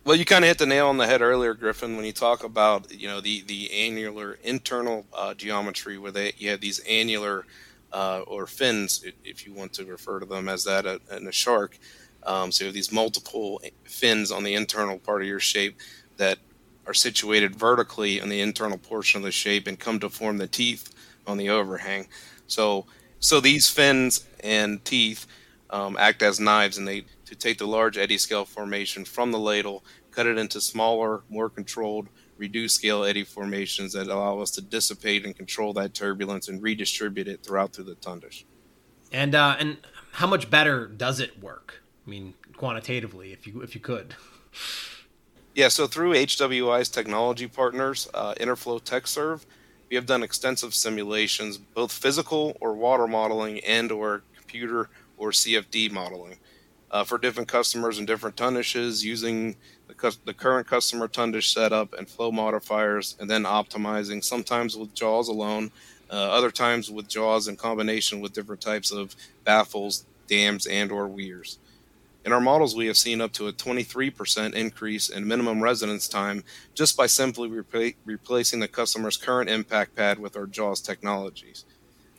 Well, 0.03 0.15
you 0.15 0.25
kind 0.25 0.43
of 0.43 0.47
hit 0.47 0.57
the 0.57 0.65
nail 0.65 0.87
on 0.87 0.97
the 0.97 1.05
head 1.05 1.21
earlier, 1.21 1.53
Griffin, 1.53 1.95
when 1.95 2.05
you 2.05 2.11
talk 2.11 2.43
about 2.43 2.91
you 2.91 3.07
know 3.07 3.21
the 3.21 3.41
the 3.41 3.71
annular 3.71 4.39
internal 4.43 5.05
uh, 5.13 5.35
geometry, 5.35 5.99
where 5.99 6.11
they 6.11 6.33
you 6.37 6.49
have 6.49 6.59
these 6.59 6.79
annular 6.89 7.45
uh, 7.93 8.21
or 8.25 8.47
fins, 8.47 9.05
if 9.23 9.45
you 9.45 9.53
want 9.53 9.73
to 9.73 9.85
refer 9.85 10.19
to 10.19 10.25
them 10.25 10.49
as 10.49 10.63
that 10.63 10.87
uh, 10.87 10.97
in 11.15 11.27
a 11.27 11.31
shark. 11.31 11.77
Um, 12.23 12.51
so 12.51 12.63
you 12.63 12.67
have 12.69 12.73
these 12.73 12.91
multiple 12.91 13.61
fins 13.83 14.31
on 14.31 14.43
the 14.43 14.55
internal 14.55 14.97
part 14.97 15.21
of 15.21 15.27
your 15.27 15.39
shape 15.39 15.77
that 16.17 16.39
are 16.87 16.95
situated 16.95 17.55
vertically 17.55 18.19
on 18.19 18.29
the 18.29 18.41
internal 18.41 18.79
portion 18.79 19.19
of 19.19 19.23
the 19.23 19.31
shape 19.31 19.67
and 19.67 19.79
come 19.79 19.99
to 19.99 20.09
form 20.09 20.39
the 20.39 20.47
teeth 20.47 20.95
on 21.27 21.37
the 21.37 21.49
overhang. 21.49 22.07
So 22.47 22.87
so 23.19 23.39
these 23.39 23.69
fins 23.69 24.25
and 24.43 24.83
teeth 24.83 25.27
um, 25.69 25.95
act 25.99 26.23
as 26.23 26.39
knives, 26.39 26.79
and 26.79 26.87
they 26.87 27.05
to 27.31 27.37
take 27.37 27.57
the 27.57 27.65
large 27.65 27.97
eddy 27.97 28.17
scale 28.17 28.43
formation 28.43 29.05
from 29.05 29.31
the 29.31 29.39
ladle, 29.39 29.85
cut 30.11 30.27
it 30.27 30.37
into 30.37 30.59
smaller, 30.59 31.21
more 31.29 31.49
controlled, 31.49 32.09
reduced 32.37 32.75
scale 32.75 33.05
eddy 33.05 33.23
formations 33.23 33.93
that 33.93 34.07
allow 34.07 34.39
us 34.39 34.51
to 34.51 34.61
dissipate 34.61 35.25
and 35.25 35.33
control 35.33 35.71
that 35.71 35.93
turbulence 35.93 36.49
and 36.49 36.61
redistribute 36.61 37.29
it 37.29 37.41
throughout 37.41 37.71
through 37.71 37.85
the 37.85 37.95
tundish. 37.95 38.43
And 39.13 39.33
uh, 39.33 39.55
and 39.59 39.77
how 40.11 40.27
much 40.27 40.49
better 40.49 40.87
does 40.87 41.21
it 41.21 41.41
work? 41.41 41.81
I 42.05 42.09
mean, 42.09 42.33
quantitatively, 42.57 43.31
if 43.31 43.47
you 43.47 43.61
if 43.61 43.75
you 43.75 43.81
could. 43.81 44.15
Yeah, 45.55 45.69
so 45.69 45.87
through 45.87 46.13
HWI's 46.13 46.89
technology 46.89 47.47
partners, 47.47 48.09
uh, 48.13 48.33
Interflow 48.35 48.81
TechServe, 48.81 49.45
we 49.89 49.95
have 49.95 50.05
done 50.05 50.23
extensive 50.23 50.73
simulations, 50.73 51.57
both 51.57 51.91
physical 51.91 52.57
or 52.61 52.73
water 52.73 53.05
modeling 53.05 53.59
and 53.59 53.91
or 53.91 54.23
computer 54.37 54.89
or 55.17 55.31
CFD 55.31 55.91
modeling 55.91 56.37
uh, 56.91 57.03
for 57.05 57.17
different 57.17 57.47
customers 57.47 57.97
and 57.97 58.05
different 58.05 58.35
tundishes 58.35 59.03
using 59.03 59.55
the, 59.87 59.93
cu- 59.93 60.11
the 60.25 60.33
current 60.33 60.67
customer 60.67 61.07
tundish 61.07 61.53
setup 61.53 61.93
and 61.93 62.07
flow 62.09 62.31
modifiers 62.31 63.15
and 63.19 63.29
then 63.29 63.43
optimizing 63.43 64.23
sometimes 64.23 64.75
with 64.75 64.93
jaws 64.93 65.29
alone, 65.29 65.71
uh, 66.11 66.13
other 66.13 66.51
times 66.51 66.91
with 66.91 67.07
jaws 67.07 67.47
in 67.47 67.55
combination 67.55 68.19
with 68.19 68.33
different 68.33 68.61
types 68.61 68.91
of 68.91 69.15
baffles, 69.45 70.05
dams, 70.27 70.67
and 70.67 70.91
or 70.91 71.07
weirs. 71.07 71.57
In 72.23 72.33
our 72.33 72.41
models, 72.41 72.75
we 72.75 72.85
have 72.85 72.97
seen 72.97 73.19
up 73.19 73.31
to 73.33 73.47
a 73.47 73.53
23% 73.53 74.53
increase 74.53 75.09
in 75.09 75.27
minimum 75.27 75.63
residence 75.63 76.07
time 76.07 76.43
just 76.75 76.95
by 76.95 77.07
simply 77.07 77.49
repla- 77.49 77.95
replacing 78.05 78.59
the 78.59 78.67
customer's 78.67 79.17
current 79.17 79.49
impact 79.49 79.95
pad 79.95 80.19
with 80.19 80.35
our 80.35 80.45
JAWS 80.45 80.81
technologies. 80.81 81.65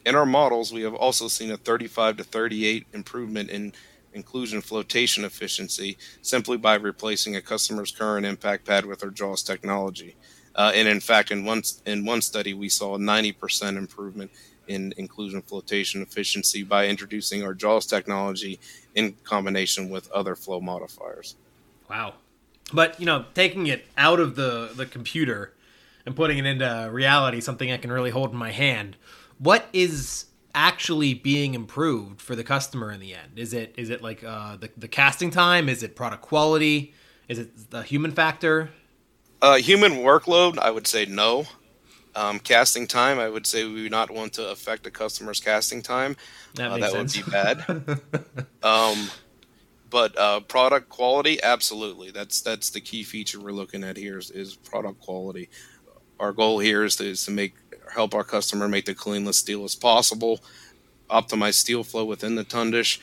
In 0.04 0.16
our 0.16 0.26
models, 0.26 0.72
we 0.72 0.82
have 0.82 0.94
also 0.94 1.28
seen 1.28 1.52
a 1.52 1.56
35 1.56 2.16
to 2.16 2.24
38 2.24 2.86
improvement 2.92 3.50
in 3.50 3.72
inclusion 4.14 4.60
flotation 4.60 5.24
efficiency 5.24 5.96
simply 6.20 6.56
by 6.56 6.74
replacing 6.74 7.36
a 7.36 7.42
customer's 7.42 7.90
current 7.90 8.26
impact 8.26 8.66
pad 8.66 8.84
with 8.84 9.02
our 9.02 9.10
JAWS 9.10 9.42
technology. 9.42 10.16
Uh, 10.54 10.70
and 10.74 10.86
in 10.86 11.00
fact, 11.00 11.30
in 11.30 11.44
one 11.44 11.62
in 11.86 12.04
one 12.04 12.20
study, 12.20 12.52
we 12.52 12.68
saw 12.68 12.96
a 12.96 12.98
90% 12.98 13.76
improvement 13.76 14.30
in 14.68 14.92
inclusion 14.96 15.42
flotation 15.42 16.02
efficiency 16.02 16.62
by 16.62 16.86
introducing 16.86 17.42
our 17.42 17.54
JAWS 17.54 17.86
technology 17.86 18.60
in 18.94 19.14
combination 19.24 19.88
with 19.88 20.10
other 20.12 20.36
flow 20.36 20.60
modifiers. 20.60 21.36
Wow. 21.88 22.14
But, 22.72 22.98
you 23.00 23.06
know, 23.06 23.26
taking 23.34 23.66
it 23.66 23.86
out 23.98 24.20
of 24.20 24.36
the, 24.36 24.70
the 24.74 24.86
computer 24.86 25.52
and 26.06 26.16
putting 26.16 26.38
it 26.38 26.46
into 26.46 26.88
reality, 26.90 27.40
something 27.40 27.70
I 27.70 27.76
can 27.76 27.92
really 27.92 28.10
hold 28.10 28.32
in 28.32 28.36
my 28.36 28.50
hand, 28.50 28.96
what 29.38 29.66
is 29.72 30.26
actually 30.54 31.14
being 31.14 31.54
improved 31.54 32.20
for 32.20 32.36
the 32.36 32.44
customer 32.44 32.90
in 32.92 33.00
the 33.00 33.14
end? 33.14 33.38
Is 33.38 33.52
it 33.52 33.74
is 33.76 33.90
it 33.90 34.02
like 34.02 34.22
uh, 34.24 34.56
the, 34.56 34.70
the 34.76 34.88
casting 34.88 35.30
time? 35.30 35.68
Is 35.68 35.82
it 35.82 35.96
product 35.96 36.22
quality? 36.22 36.94
Is 37.28 37.38
it 37.38 37.70
the 37.70 37.82
human 37.82 38.12
factor? 38.12 38.70
Uh, 39.40 39.56
human 39.56 39.92
workload, 39.94 40.58
I 40.58 40.70
would 40.70 40.86
say 40.86 41.04
no. 41.04 41.46
Um, 42.14 42.38
casting 42.38 42.86
time, 42.86 43.18
I 43.18 43.28
would 43.28 43.46
say 43.46 43.64
we 43.64 43.82
would 43.82 43.90
not 43.90 44.10
want 44.10 44.34
to 44.34 44.50
affect 44.50 44.84
the 44.84 44.90
customer's 44.90 45.40
casting 45.40 45.82
time. 45.82 46.16
That, 46.54 46.72
Uh, 46.72 46.78
that 46.78 46.92
would 46.92 47.12
be 47.12 47.22
bad. 47.22 47.64
um, 48.62 49.10
but 49.88 50.18
uh, 50.18 50.40
product 50.40 50.90
quality, 50.90 51.42
absolutely. 51.42 52.10
That's 52.10 52.40
that's 52.42 52.70
the 52.70 52.80
key 52.80 53.02
feature 53.02 53.40
we're 53.40 53.52
looking 53.52 53.82
at 53.82 53.96
here 53.96 54.18
is, 54.18 54.30
is 54.30 54.56
product 54.56 55.00
quality. 55.00 55.48
Our 56.20 56.32
goal 56.32 56.58
here 56.58 56.84
is 56.84 56.96
to, 56.96 57.06
is 57.06 57.24
to 57.24 57.30
make 57.30 57.54
help 57.94 58.14
our 58.14 58.24
customer 58.24 58.68
make 58.68 58.84
the 58.86 58.94
cleanest 58.94 59.40
steel 59.40 59.64
as 59.64 59.74
possible, 59.74 60.40
optimize 61.10 61.54
steel 61.54 61.84
flow 61.84 62.04
within 62.04 62.34
the 62.34 62.44
tundish. 62.44 62.98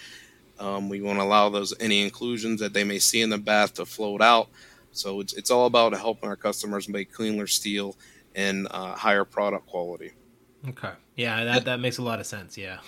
Um, 0.60 0.90
we 0.90 1.02
want 1.02 1.20
to 1.20 1.24
allow 1.24 1.50
those 1.50 1.74
any 1.80 2.02
inclusions 2.04 2.60
that 2.60 2.74
they 2.74 2.84
may 2.84 3.00
see 3.00 3.22
in 3.22 3.30
the 3.30 3.38
bath 3.38 3.76
to 3.76 3.86
float 3.86 4.22
out. 4.22 4.50
So 4.92 5.20
it's 5.22 5.34
it's 5.34 5.52
all 5.52 5.66
about 5.68 5.94
helping 5.94 6.28
our 6.30 6.36
customers 6.36 6.90
make 6.90 7.14
cleaner 7.14 7.48
steel 7.48 7.96
and 8.36 8.68
uh, 8.72 8.96
higher 8.96 9.26
product 9.26 9.68
quality. 9.68 10.12
Okay. 10.68 10.92
Yeah, 11.16 11.44
that, 11.46 11.66
that 11.66 11.80
makes 11.80 11.98
a 11.98 12.02
lot 12.02 12.20
of 12.20 12.26
sense. 12.26 12.58
Yeah. 12.58 12.80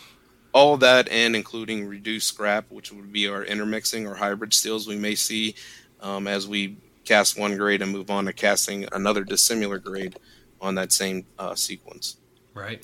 all 0.54 0.74
of 0.74 0.82
that 0.82 1.08
and 1.10 1.36
including 1.36 1.88
reduced 1.88 2.28
scrap, 2.28 2.70
which 2.72 2.92
would 2.92 3.12
be 3.14 3.28
our 3.28 3.44
intermixing 3.46 4.06
or 4.08 4.16
hybrid 4.16 4.54
steels 4.54 4.88
we 4.88 4.98
may 4.98 5.16
see 5.16 5.56
um, 6.02 6.28
as 6.28 6.48
we 6.48 6.76
cast 7.06 7.40
one 7.40 7.56
grade 7.58 7.82
and 7.82 7.92
move 7.92 8.10
on 8.12 8.26
to 8.26 8.34
casting 8.34 8.86
another 8.92 9.24
dissimilar 9.24 9.80
grade 9.80 10.18
on 10.62 10.76
that 10.76 10.94
same 10.94 11.26
uh, 11.40 11.56
sequence. 11.56 12.18
Right. 12.54 12.84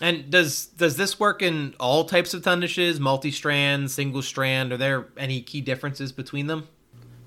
And 0.00 0.30
does 0.30 0.66
does 0.66 0.96
this 0.96 1.20
work 1.20 1.42
in 1.42 1.74
all 1.78 2.04
types 2.04 2.32
of 2.32 2.42
tundishes, 2.42 2.98
multi-strand, 2.98 3.90
single 3.90 4.22
strand? 4.22 4.72
Are 4.72 4.78
there 4.78 5.08
any 5.16 5.42
key 5.42 5.60
differences 5.60 6.10
between 6.10 6.46
them? 6.46 6.68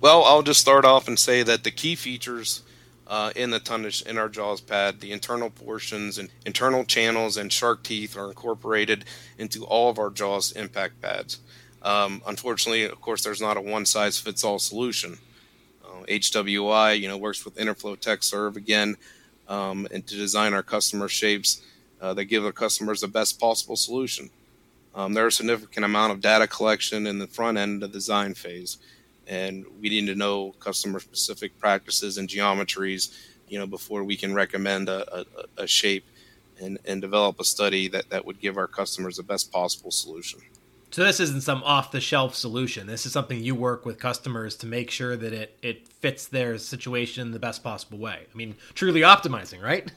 Well, 0.02 0.24
I'll 0.24 0.42
just 0.42 0.60
start 0.60 0.84
off 0.84 1.08
and 1.08 1.18
say 1.18 1.44
that 1.44 1.64
the 1.64 1.72
key 1.72 1.96
features 1.96 2.64
uh, 3.08 3.32
in 3.36 3.52
the 3.52 3.60
tundish 3.60 4.06
in 4.06 4.18
our 4.18 4.28
jaws 4.28 4.60
pad, 4.60 5.00
the 5.00 5.12
internal 5.12 5.50
portions 5.50 6.18
and 6.18 6.30
internal 6.46 6.84
channels 6.84 7.38
and 7.38 7.54
shark 7.54 7.84
teeth 7.84 8.18
are 8.18 8.30
incorporated 8.30 9.06
into 9.38 9.64
all 9.66 9.90
of 9.90 10.00
our 10.00 10.10
jaws 10.10 10.52
impact 10.54 11.02
pads. 11.02 11.40
Um, 11.84 12.22
unfortunately, 12.26 12.86
of 12.86 13.00
course, 13.02 13.24
there's 13.24 13.42
not 13.42 13.58
a 13.58 13.62
one 13.62 13.86
size 13.86 14.18
fits 14.18 14.44
all 14.44 14.58
solution. 14.58 15.20
Uh, 15.84 16.04
HWI, 16.06 17.00
you 17.00 17.08
know, 17.08 17.18
works 17.18 17.46
with 17.46 17.56
Interflow 17.56 18.00
Tech 18.00 18.24
Serve 18.24 18.56
again, 18.56 18.98
um, 19.48 19.88
and 19.92 20.06
to 20.08 20.16
design 20.16 20.54
our 20.54 20.64
customer 20.64 21.08
shapes 21.08 21.62
uh, 22.02 22.14
that 22.14 22.26
give 22.26 22.46
our 22.46 22.52
customers 22.52 23.02
the 23.02 23.08
best 23.08 23.40
possible 23.40 23.76
solution. 23.76 24.30
Um, 24.96 25.14
there 25.14 25.24
are 25.24 25.28
a 25.28 25.32
significant 25.32 25.86
amount 25.86 26.12
of 26.12 26.22
data 26.22 26.48
collection 26.48 27.08
in 27.08 27.20
the 27.20 27.28
front 27.28 27.58
end 27.58 27.82
of 27.82 27.92
the 27.92 27.98
design 27.98 28.34
phase 28.34 28.78
and 29.28 29.66
we 29.82 29.90
need 29.90 30.08
to 30.08 30.16
know 30.16 30.52
customer 30.60 31.00
specific 31.00 31.58
practices 31.60 32.18
and 32.18 32.28
geometries 32.28 33.16
you 33.48 33.58
know 33.58 33.68
before 33.68 34.04
we 34.04 34.18
can 34.18 34.34
recommend 34.34 34.90
a, 34.90 35.20
a, 35.20 35.26
a 35.64 35.68
shape 35.68 36.06
and, 36.62 36.78
and 36.86 37.02
develop 37.02 37.40
a 37.40 37.44
study 37.44 37.88
that, 37.88 38.10
that 38.10 38.26
would 38.26 38.40
give 38.40 38.58
our 38.58 38.68
customers 38.68 39.18
the 39.18 39.24
best 39.24 39.52
possible 39.52 39.92
solution 39.92 40.42
So 40.94 41.04
this 41.04 41.20
isn't 41.20 41.42
some 41.42 41.64
off-the-shelf 41.64 42.36
solution. 42.36 42.86
This 42.86 43.08
is 43.08 43.12
something 43.14 43.40
you 43.44 43.56
work 43.56 43.84
with 43.84 43.98
customers 44.00 44.56
to 44.58 44.68
make 44.68 44.92
sure 44.92 45.18
that 45.18 45.34
it 45.34 45.58
it 45.64 45.88
fits 45.88 46.28
their 46.28 46.58
situation 46.60 47.24
in 47.24 47.32
the 47.32 47.40
best 47.40 47.64
possible 47.64 47.98
way. 47.98 48.20
I 48.32 48.38
mean, 48.38 48.56
truly 48.76 49.02
optimizing, 49.02 49.62
right? 49.62 49.92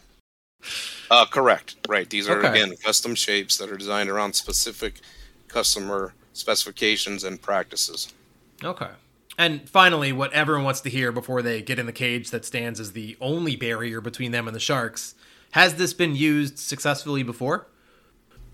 uh, 1.10 1.26
correct 1.26 1.76
right 1.86 2.08
these 2.08 2.28
are 2.28 2.38
Okay. 2.38 2.48
again 2.48 2.74
custom 2.82 3.14
shapes 3.14 3.58
that 3.58 3.70
are 3.70 3.76
designed 3.76 4.08
around 4.08 4.32
specific 4.32 4.94
customer 5.48 6.14
specifications 6.32 7.22
and 7.24 7.40
practices 7.40 8.12
Okay. 8.64 8.88
And 9.38 9.68
finally, 9.68 10.12
what 10.12 10.32
everyone 10.32 10.64
wants 10.64 10.80
to 10.80 10.90
hear 10.90 11.12
before 11.12 11.42
they 11.42 11.60
get 11.60 11.78
in 11.78 11.84
the 11.84 11.92
cage 11.92 12.30
that 12.30 12.46
stands 12.46 12.80
as 12.80 12.92
the 12.92 13.18
only 13.20 13.54
barrier 13.54 14.00
between 14.00 14.32
them 14.32 14.48
and 14.48 14.56
the 14.56 14.60
sharks. 14.60 15.14
Has 15.50 15.74
this 15.74 15.92
been 15.92 16.16
used 16.16 16.58
successfully 16.58 17.22
before? 17.22 17.66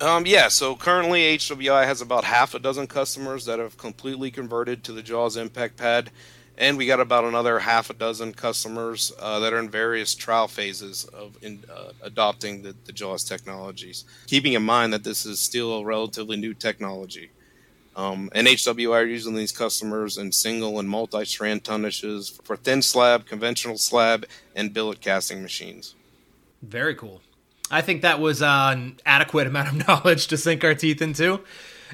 Um, 0.00 0.26
yeah, 0.26 0.48
so 0.48 0.74
currently 0.74 1.36
HWI 1.36 1.84
has 1.84 2.00
about 2.00 2.24
half 2.24 2.54
a 2.54 2.58
dozen 2.58 2.86
customers 2.86 3.44
that 3.44 3.58
have 3.58 3.76
completely 3.76 4.30
converted 4.30 4.82
to 4.84 4.92
the 4.92 5.02
JAWS 5.02 5.36
Impact 5.36 5.76
Pad, 5.76 6.10
and 6.58 6.76
we 6.76 6.86
got 6.86 6.98
about 6.98 7.24
another 7.24 7.60
half 7.60 7.88
a 7.88 7.94
dozen 7.94 8.32
customers 8.32 9.12
uh, 9.20 9.38
that 9.38 9.52
are 9.52 9.58
in 9.58 9.70
various 9.70 10.14
trial 10.14 10.48
phases 10.48 11.04
of 11.04 11.36
in, 11.42 11.64
uh, 11.72 11.92
adopting 12.02 12.62
the, 12.62 12.74
the 12.84 12.92
JAWS 12.92 13.24
technologies. 13.24 14.04
Keeping 14.26 14.54
in 14.54 14.62
mind 14.62 14.92
that 14.92 15.04
this 15.04 15.24
is 15.24 15.38
still 15.38 15.74
a 15.74 15.84
relatively 15.84 16.36
new 16.36 16.52
technology. 16.52 17.30
Um, 17.94 18.30
and 18.34 18.46
HWI 18.46 19.02
are 19.02 19.04
using 19.04 19.34
these 19.34 19.52
customers 19.52 20.16
in 20.16 20.32
single 20.32 20.78
and 20.78 20.88
multi-strand 20.88 21.62
tundishes 21.62 22.42
for 22.42 22.56
thin 22.56 22.80
slab, 22.80 23.26
conventional 23.26 23.76
slab, 23.76 24.24
and 24.56 24.72
billet 24.72 25.00
casting 25.00 25.42
machines. 25.42 25.94
Very 26.62 26.94
cool. 26.94 27.20
I 27.72 27.80
think 27.80 28.02
that 28.02 28.20
was 28.20 28.42
uh, 28.42 28.74
an 28.76 29.00
adequate 29.06 29.46
amount 29.46 29.68
of 29.68 29.88
knowledge 29.88 30.26
to 30.28 30.36
sink 30.36 30.62
our 30.62 30.74
teeth 30.74 31.00
into. 31.00 31.40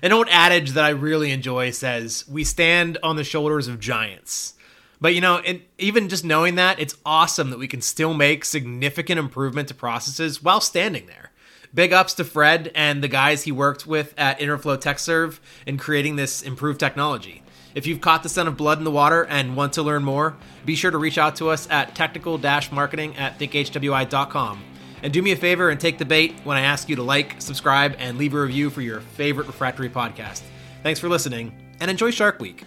An 0.03 0.13
old 0.13 0.29
adage 0.31 0.73
that 0.73 0.85
I 0.85 0.91
really 0.91 1.31
enjoy 1.31 1.71
says, 1.71 2.25
We 2.29 2.45
stand 2.45 2.99
on 3.03 3.17
the 3.17 3.25
shoulders 3.25 3.69
of 3.69 3.81
giants. 3.81 4.55
But 5.01 5.15
you 5.15 5.21
know, 5.21 5.39
and 5.39 5.63
even 5.79 6.09
just 6.09 6.25
knowing 6.25 6.57
that, 6.57 6.81
it's 6.81 6.97
awesome 7.07 7.51
that 7.51 7.59
we 7.59 7.69
can 7.69 7.81
still 7.81 8.13
make 8.13 8.45
significant 8.45 9.21
improvement 9.21 9.69
to 9.69 9.75
processes 9.75 10.43
while 10.43 10.61
standing 10.61 11.07
there. 11.07 11.31
Big 11.73 11.93
ups 11.93 12.15
to 12.15 12.25
Fred 12.25 12.73
and 12.75 13.03
the 13.03 13.09
guys 13.09 13.45
he 13.45 13.53
worked 13.53 13.87
with 13.87 14.15
at 14.19 14.41
Interflow 14.41 14.77
TechServe 14.77 15.39
in 15.67 15.79
creating 15.79 16.17
this 16.17 16.43
improved 16.43 16.81
technology. 16.81 17.43
If 17.75 17.87
you've 17.87 18.01
caught 18.01 18.25
the 18.25 18.29
scent 18.29 18.49
of 18.49 18.57
blood 18.57 18.79
in 18.79 18.85
the 18.85 18.91
water 18.91 19.25
and 19.25 19.55
want 19.55 19.75
to 19.75 19.83
learn 19.83 20.03
more, 20.03 20.37
be 20.65 20.75
sure 20.75 20.91
to 20.91 20.99
reach 20.99 21.19
out 21.19 21.37
to 21.37 21.51
us 21.51 21.69
at 21.71 21.95
technical-marketing 21.95 23.17
at 23.17 23.39
thinkhwi.com. 23.39 24.65
And 25.03 25.13
do 25.13 25.23
me 25.23 25.33
a 25.33 25.37
favor 25.37 25.71
and 25.71 25.81
take 25.81 25.99
the 25.99 26.05
bait 26.05 26.35
when 26.45 26.57
I 26.57 26.63
ask 26.63 26.89
you 26.89 26.97
to 26.97 27.03
like, 27.03 27.41
subscribe, 27.41 27.97
and 27.99 28.19
leave 28.19 28.35
a 28.35 28.41
review 28.41 28.71
for 28.71 28.81
your 28.81 29.01
favorite 29.01 29.47
refractory 29.47 29.89
podcast. 29.89 30.43
Thanks 30.83 31.01
for 31.01 31.09
listening, 31.09 31.53
and 31.81 31.91
enjoy 31.91 32.11
Shark 32.11 32.41
Week. 32.41 32.65